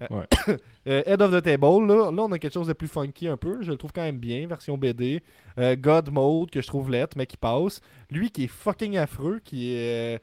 [0.01, 0.27] Euh, Ouais.
[0.87, 3.37] euh, Head of the Table, là, là, on a quelque chose de plus funky un
[3.37, 3.61] peu.
[3.61, 5.23] Je le trouve quand même bien, version BD.
[5.57, 7.79] God Mode, que je trouve lettre, mais qui passe.
[8.09, 10.21] Lui, qui est fucking affreux, qui est...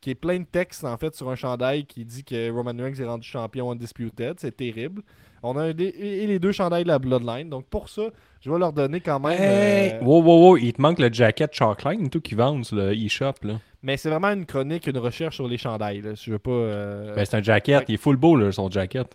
[0.00, 3.00] qui est plein de textes en fait sur un chandail qui dit que Roman Reigns
[3.00, 5.02] est rendu champion undisputed, c'est terrible.
[5.42, 8.02] On a des- et les deux chandails de la Bloodline, donc pour ça,
[8.40, 9.40] je vais leur donner quand même.
[9.40, 9.92] Hey!
[9.94, 10.56] euh, Wow, wow, wow.
[10.56, 13.34] Il te manque le jacket Chalkline, tout qui vendent sur le e-shop.
[13.42, 13.54] là.
[13.82, 16.00] Mais c'est vraiment une chronique, une recherche sur les chandails.
[16.02, 16.14] Là.
[16.14, 16.50] Je veux pas.
[16.52, 17.84] euh, Ben, c'est un jacket.
[17.88, 19.08] Il est full beau, là, son jacket.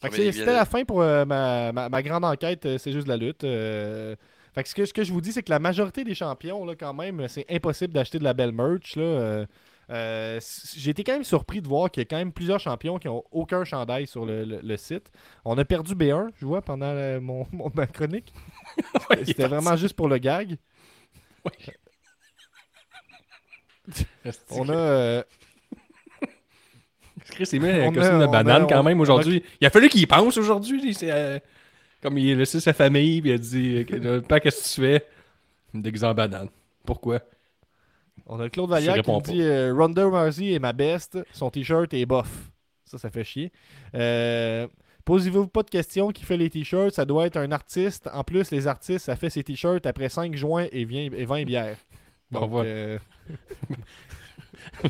[0.00, 2.66] Fait que Mais c'est- il c'était la fin pour euh, ma, ma- ma grande enquête,
[2.66, 3.44] euh, c'est juste de la lutte.
[3.44, 4.16] euh.
[4.54, 6.64] Fait que ce, que ce que je vous dis, c'est que la majorité des champions,
[6.64, 8.96] là, quand même, c'est impossible d'acheter de la belle merch.
[8.96, 9.46] Là.
[9.92, 10.40] Euh.
[10.76, 13.08] J'ai été quand même surpris de voir qu'il y a quand même plusieurs champions qui
[13.08, 15.10] ont aucun chandail sur le, le- le site.
[15.44, 18.32] On a perdu B1, je vois, pendant euh, mon, mon- ma chronique.
[19.10, 20.56] est C'était vraiment juste pour le gag.
[24.50, 24.72] On a.
[24.74, 25.22] euh,
[27.30, 29.42] Chris, il met un costume de a- banane quand même a- aujourd'hui?
[29.60, 30.96] Il a fallu qu'il y pense aujourd'hui.
[31.04, 31.38] euh,
[32.02, 33.84] Comme il a laissé sa famille, puis il a dit
[34.28, 35.06] Pas qu'est-ce que tu fais?
[35.74, 36.48] Il me déguise en banane.
[36.84, 37.20] Pourquoi?
[38.26, 41.92] On a Claude Vallière qui nous dit euh, Ronda Rousey est ma best, son t-shirt
[41.94, 42.28] est bof.
[42.84, 43.50] Ça, ça fait chier.
[43.94, 44.66] Euh,
[45.04, 48.08] Posez-vous pas de questions qui fait les t-shirts, ça doit être un artiste.
[48.14, 51.44] En plus, les artistes, ça fait ses t-shirts après 5 juin et, vient, et 20
[51.44, 51.76] bières.
[52.30, 52.70] Bon, Donc, voilà.
[52.70, 52.98] euh,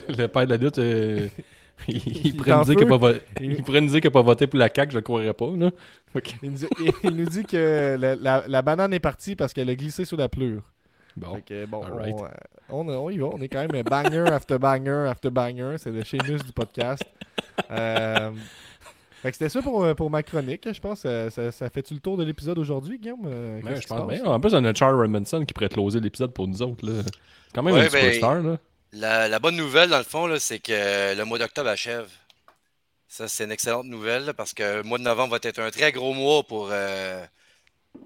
[0.08, 1.28] Le père de la lutte, euh,
[1.88, 2.86] il, il Il pourrait nous dire qu'il a feu.
[2.88, 4.96] pas vo- Il- il pourrait nous dire qu'il n'a pas voté pour la CAQ, je
[4.98, 5.50] le croirais pas.
[5.56, 5.70] Là.
[6.14, 6.34] Ok.
[6.42, 6.66] il, nous, dit-
[7.04, 10.16] il nous dit que la, la- la banane est partie parce qu'elle a glissé sous
[10.16, 10.62] la pleure.
[11.16, 11.34] Bon.
[11.34, 12.28] Fait que, bon, on, euh,
[12.70, 13.26] on, on y va.
[13.26, 15.76] On est quand même banger after banger after banger.
[15.78, 17.02] C'est le Sheamus du podcast.
[17.70, 18.30] Euh,
[19.22, 20.66] fait que c'était ça pour, euh, pour ma chronique.
[20.72, 23.28] Je pense que ça, ça, ça fait-tu le tour de l'épisode aujourd'hui, Guillaume?
[23.64, 24.24] Je pense bien.
[24.24, 26.86] En plus, on a Charles Robinson qui pourrait closer l'épisode pour nous autres.
[26.86, 27.02] Là.
[27.04, 28.42] C'est quand même Ouais, un ben, superstar.
[28.42, 28.56] Là.
[28.92, 32.08] La, la bonne nouvelle, dans le fond, là, c'est que le mois d'octobre achève.
[33.08, 35.70] Ça, c'est une excellente nouvelle là, parce que le mois de novembre va être un
[35.70, 37.22] très gros mois pour euh,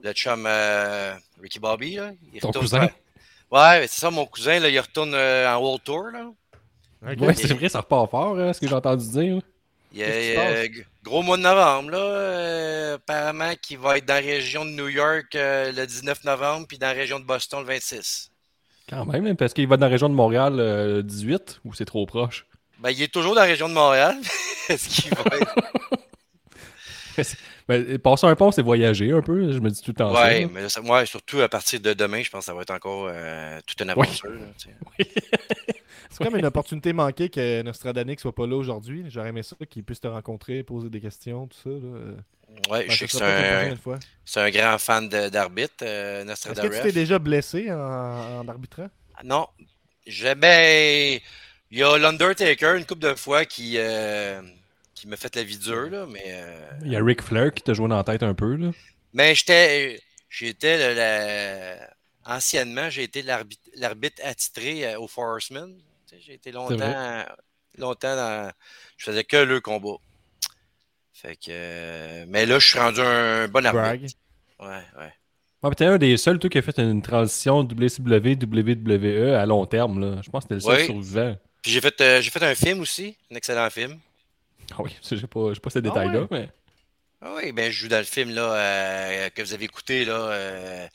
[0.02, 1.96] le chum euh, Ricky Bobby.
[1.96, 2.12] Là.
[2.32, 2.90] Il Ton retourne cousin?
[3.50, 6.08] Ouais, mais c'est ça, mon cousin, là, il retourne euh, en World Tour.
[6.12, 6.30] Là.
[7.12, 7.20] Ok.
[7.20, 9.40] Ouais, c'est vrai, ça repart fort, hein, ce que j'ai entendu dire.
[9.92, 10.68] Il y a, euh,
[11.04, 11.98] gros mois de novembre, là.
[11.98, 16.66] euh, apparemment, qui va être dans la région de New York euh, le 19 novembre,
[16.68, 18.30] puis dans la région de Boston le 26.
[18.88, 21.84] Quand même, hein, parce qu'il va dans la région de Montréal euh, 18 ou c'est
[21.86, 22.46] trop proche?
[22.78, 24.16] Ben, il est toujours dans la région de Montréal.
[24.68, 25.54] Est-ce qu'il va être...
[27.68, 30.46] Ben, passer un pont, c'est voyager un peu, je me dis tout le temps là.
[30.52, 33.08] mais ça- ouais, surtout à partir de demain, je pense que ça va être encore
[33.10, 34.06] euh, toute une Oui.
[34.06, 34.30] aventure.
[36.10, 39.04] C'est comme une opportunité manquée que Nostradamus soit pas là aujourd'hui.
[39.08, 41.68] J'aurais aimé ça qu'il puisse te rencontrer, poser des questions, tout ça.
[41.70, 42.12] là.
[42.70, 43.98] Ouais, Ben, je sais que c'est un, prochaine fois.
[44.24, 48.88] c'est un grand fan d'arbitre, euh, Est-ce que tu t'es déjà blessé en, en arbitrant?
[49.24, 49.48] Non.
[50.06, 51.18] Je, ben,
[51.72, 54.40] il y a l'Undertaker une couple de fois qui, euh,
[54.96, 57.62] qui m'a fait la vie dure, là, mais, euh, Il y a Ric Flair qui
[57.62, 58.56] t'a joué dans la tête un peu.
[58.56, 58.70] Là.
[59.12, 61.88] mais j'étais, j'étais la-
[62.24, 65.72] anciennement, j'ai été l'arbitre, attitré euh, au Forceman.
[66.18, 67.24] J'ai été longtemps,
[67.78, 68.50] longtemps dans,
[68.96, 69.96] je faisais que le combat.
[71.12, 74.16] Fait que, mais là, je suis rendu un bon arbitre.
[74.60, 74.66] Ouais,
[74.98, 75.12] ouais.
[75.62, 79.64] Ouais, t'es un des seuls, toi, qui a fait une transition WCW, WWE à long
[79.66, 80.00] terme.
[80.00, 80.22] Là.
[80.22, 80.84] Je pense que t'es le seul Oui.
[80.86, 81.36] survivant.
[81.62, 83.98] Puis j'ai fait, euh, j'ai fait un film aussi, un excellent film.
[84.72, 86.26] Ah oui, je sais pas, je sais pas ces Ah détails-là, ouais?
[86.30, 86.48] mais.
[87.22, 90.12] Ah oui, ben je joue dans le film là, euh, que vous avez écouté là,
[90.14, 90.86] euh,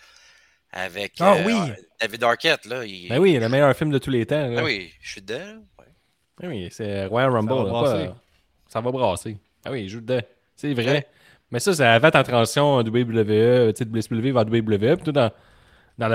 [0.72, 1.56] avec Ah euh, oui!
[2.00, 2.66] David Arquette.
[2.66, 4.48] Là, il- Ben oui, le meilleur film de tous les temps.
[4.48, 4.60] là.
[4.60, 5.62] Ah oui, je suis dedans.
[5.80, 5.86] ouais.
[6.44, 7.50] Ah oui, c'est Royal Rumble.
[7.50, 8.08] va là, brasser.
[8.08, 8.18] pas-
[8.70, 9.38] ça va brasser.
[9.66, 10.22] Ah oui, il joue dedans.
[10.56, 10.86] C'est vrai.
[10.92, 11.08] Ouais.
[11.52, 14.96] Mais ça, c'est avant ta transition WWE, tu sais, de WCW vers WWE.
[14.96, 15.32] Puis tout dans,
[15.98, 16.08] dans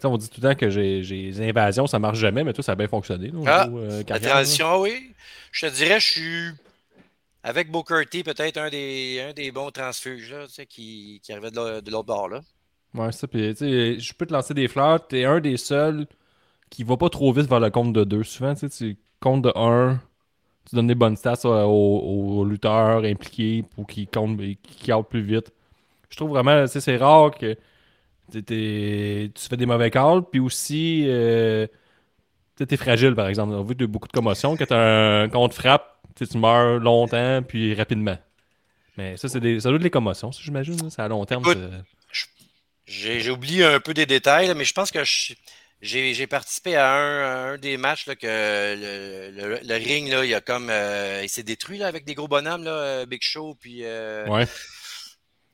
[0.00, 2.52] sais, on dit tout le temps que j'ai j'ai les invasions, ça marche jamais, mais
[2.52, 3.28] toi, ça a bien fonctionné.
[3.28, 4.28] là, Ah, euh, La là.
[4.30, 5.12] transition, ah oui.
[5.52, 6.50] Je te dirais, je suis
[7.48, 11.50] avec Booker T, peut-être un des, un des bons transfuges là, tu qui, qui arrivait
[11.50, 12.28] de l'au- de l'autre bord.
[12.28, 12.40] Là.
[12.94, 13.26] Ouais, ça.
[13.28, 15.06] Puis, tu je peux te lancer des fleurs.
[15.06, 16.06] T'es un des seuls
[16.70, 18.24] qui va pas trop vite vers le compte de deux.
[18.24, 20.00] Souvent, tu sais, tu comptes de 1,
[20.68, 25.22] tu donnes des bonnes stats aux, aux lutteurs impliqués pour qu'ils comptent, qu'ils comptent plus
[25.22, 25.52] vite.
[26.10, 27.56] Je trouve vraiment, tu c'est rare que
[28.32, 31.66] tu fais des mauvais calls, puis aussi, euh,
[32.56, 33.54] tu t'es fragile, par exemple.
[33.54, 34.56] On a vu de beaucoup de commotions.
[34.56, 38.18] Quand un compte frappe, tu sais, tu meurs longtemps, puis rapidement.
[38.96, 40.90] Mais ça, c'est des, ça doit être les commotions, ça, j'imagine.
[40.90, 41.44] C'est à long terme.
[42.86, 45.34] J'ai j'ai oublié un peu des détails, là, mais je pense que je-
[45.82, 50.08] j'ai j'ai participé à un, à un des matchs là, que le, le- le ring,
[50.10, 53.06] là, il a comme euh, il s'est détruit là, avec des gros bonhommes, là, euh,
[53.06, 54.46] Big Show, puis euh, Ouais.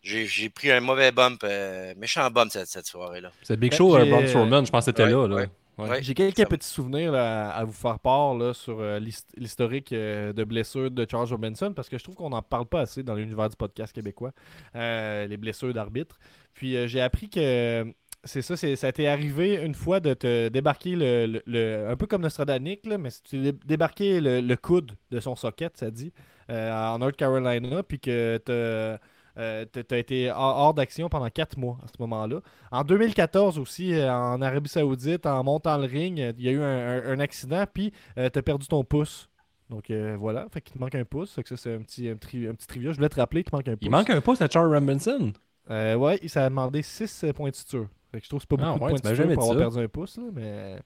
[0.02, 3.32] j'ai j'ai pris un mauvais bump, euh, méchant bump cette, cette soirée-là.
[3.42, 5.26] C'est Big Ben, Show, j'ai, Braun Strowman, je pense que c'était ouais, là.
[5.26, 5.34] là.
[5.34, 5.48] ouais.
[5.78, 5.88] Ouais.
[5.90, 6.02] Ouais.
[6.02, 9.92] J'ai quelques Ça- petits souvenirs là, à vous faire part là, sur euh, l'hist- l'historique
[9.92, 13.02] euh, de blessures de Charles Robinson parce que je trouve qu'on n'en parle pas assez
[13.02, 14.32] dans l'univers du podcast québécois,
[14.76, 16.18] euh, les blessures d'arbitre.
[16.54, 17.92] Puis euh, j'ai appris que
[18.26, 22.06] c'est ça, ça été arrivé une fois de te débarquer le, le- le- un peu
[22.06, 26.12] comme Nostradamus, là, mais tu dé- débarqué le, le coude de son socket, ça dit,
[26.50, 29.00] euh, en North Carolina, puis que tu
[29.37, 32.41] as été hors, d'action pendant quatre mois à ce moment-là.
[32.70, 36.53] En 2014 aussi, euh, en Arabie Saoudite, en montant le ring, euh, il y a
[36.53, 39.28] eu un, un- un accident, puis tu as perdu ton pouce.
[39.70, 41.32] Donc euh, voilà, fait qu'il te manque un pouce.
[41.32, 42.93] Fait que ça, c'est un petit, un, petit, un petit trivia.
[42.93, 43.78] Je voulais te rappeler qu'il te manque un pouce.
[43.82, 45.32] Il manque un pouce à Charles Robinson.
[45.70, 47.89] Euh, ouais, ça a demandé 6 points de suture.
[48.12, 49.35] Fait que je trouve que c'est pas Ah beaucoup ouais, de tu points de suture
[49.35, 49.61] pour avoir ça.
[49.61, 50.76] perdu un pouce, là, mais.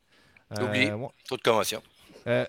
[0.59, 0.93] euh, Oublié.
[0.93, 1.09] ouais.
[1.27, 1.83] Trop de commotion.
[2.29, 2.47] Euh,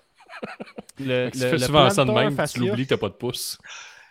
[1.00, 3.58] le, tu fais le souvent ça de même, tu l'oublies que t'as pas de pouce.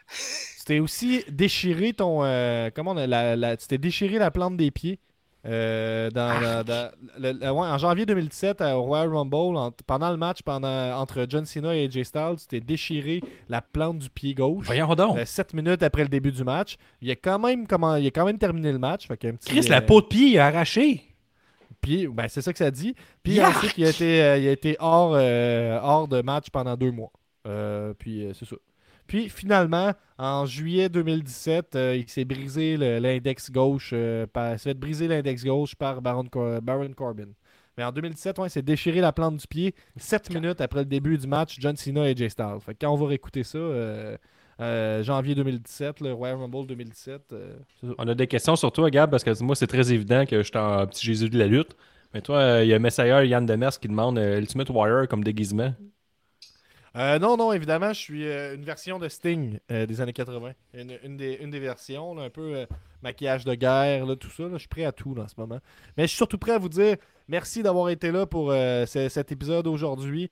[0.69, 2.23] T'es aussi déchiré ton.
[2.23, 4.99] euh, comment on a, la, la- tu t'es déchiré la plante des pieds.
[5.45, 6.63] euh, dans, Ah.
[6.65, 10.41] dans- le- le- ouais, en janvier 2017 à- au Royal Rumble, en- pendant le match
[10.43, 14.65] pendant, entre John Cena et AJ Styles, tu t'es déchiré la plante du pied gauche.
[14.65, 15.17] Voyons donc.
[15.25, 16.75] 7 minutes après le début du match.
[17.01, 19.07] Il a quand même, comment, il a quand même terminé le match.
[19.07, 21.03] Fait qu'un petit, Chris, la euh, peau de pied est arrachée.
[21.81, 22.93] Puis, ben, c'est ça que ça dit.
[23.23, 26.91] Puis il a été, euh, il a été hors, euh, hors de match pendant deux
[26.91, 27.11] mois.
[27.47, 28.57] Euh, puis, euh, c'est ça.
[29.09, 33.89] Puis, finalement, en juillet 2017, euh, il s'est brisé l'index gauche.
[33.93, 37.29] euh, par, il s'est fait briser l'index gauche par Baron, Cor- Baron Corbin.
[37.75, 40.85] Mais en 2017, ouais, il s'est déchiré la plante du pied 7 minutes après le
[40.85, 42.59] début du match John Cena et Jay Styles.
[42.63, 44.15] Fait que quand on va réécouter ça, euh,
[44.61, 47.93] euh, janvier 2017, le Royal Rumble 2017, euh, c'est ça.
[47.97, 50.43] On a des questions sur toi, Gab, parce que moi, c'est très évident que je
[50.43, 51.75] suis un petit Jésus de la lutte.
[52.13, 55.73] Mais toi, il y a Messiah Yann Demers qui demande Ultimate Warrior comme déguisement.
[56.95, 60.51] Euh, non, non, évidemment, je suis euh, une version de Sting euh, des années 80.
[60.73, 62.65] Une, une des, une des versions, là, un peu
[63.03, 64.43] maquillage de guerre, là, tout ça.
[64.43, 64.49] là.
[64.53, 65.59] Je suis prêt à tout là, en ce moment.
[65.97, 66.95] Mais je suis surtout prêt à vous dire
[67.27, 70.31] merci d'avoir été là pour ce- cet épisode aujourd'hui.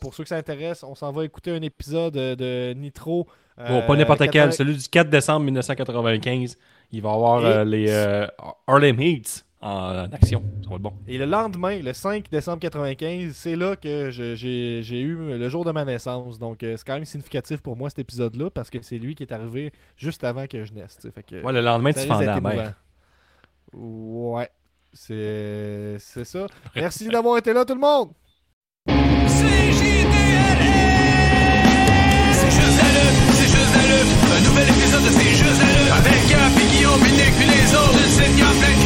[0.00, 3.26] Pour ceux que ça intéresse, on s'en va écouter un épisode de Nitro.
[3.56, 6.58] Bon, pas n'importe quel, 80 celui du 4 décembre 1995.
[6.92, 7.90] Il va y avoir Et- les
[8.66, 9.45] Harlem Heats.
[9.60, 10.42] En action.
[10.62, 10.92] Ça va être bon.
[11.08, 15.72] Et le lendemain, le 5 décembre 95, c'est là que j'ai eu le jour de
[15.72, 16.38] ma naissance.
[16.38, 19.22] Donc, euh, c'est quand même significatif pour moi cet épisode-là parce que c'est lui qui
[19.22, 20.98] est arrivé juste avant que je naisse.
[21.14, 22.72] Fait que, Ouais, le lendemain, tu fendais la émouvant.
[23.72, 24.48] Ouais.
[24.92, 26.46] C'est c'est ça.
[26.74, 28.10] Merci d'avoir été là, tout le monde!
[28.88, 29.44] C'est juste
[32.56, 32.62] la
[32.96, 34.12] lutte, c'est juste la lutte.
[34.32, 35.92] Un nouvel épisode de C'est juste la lutte.
[35.92, 37.92] Avec Gap, Guillaume, puis Nick, puis les autres.
[37.92, 38.84] Une sitcom pleine de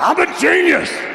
[0.00, 1.07] I'm a genius!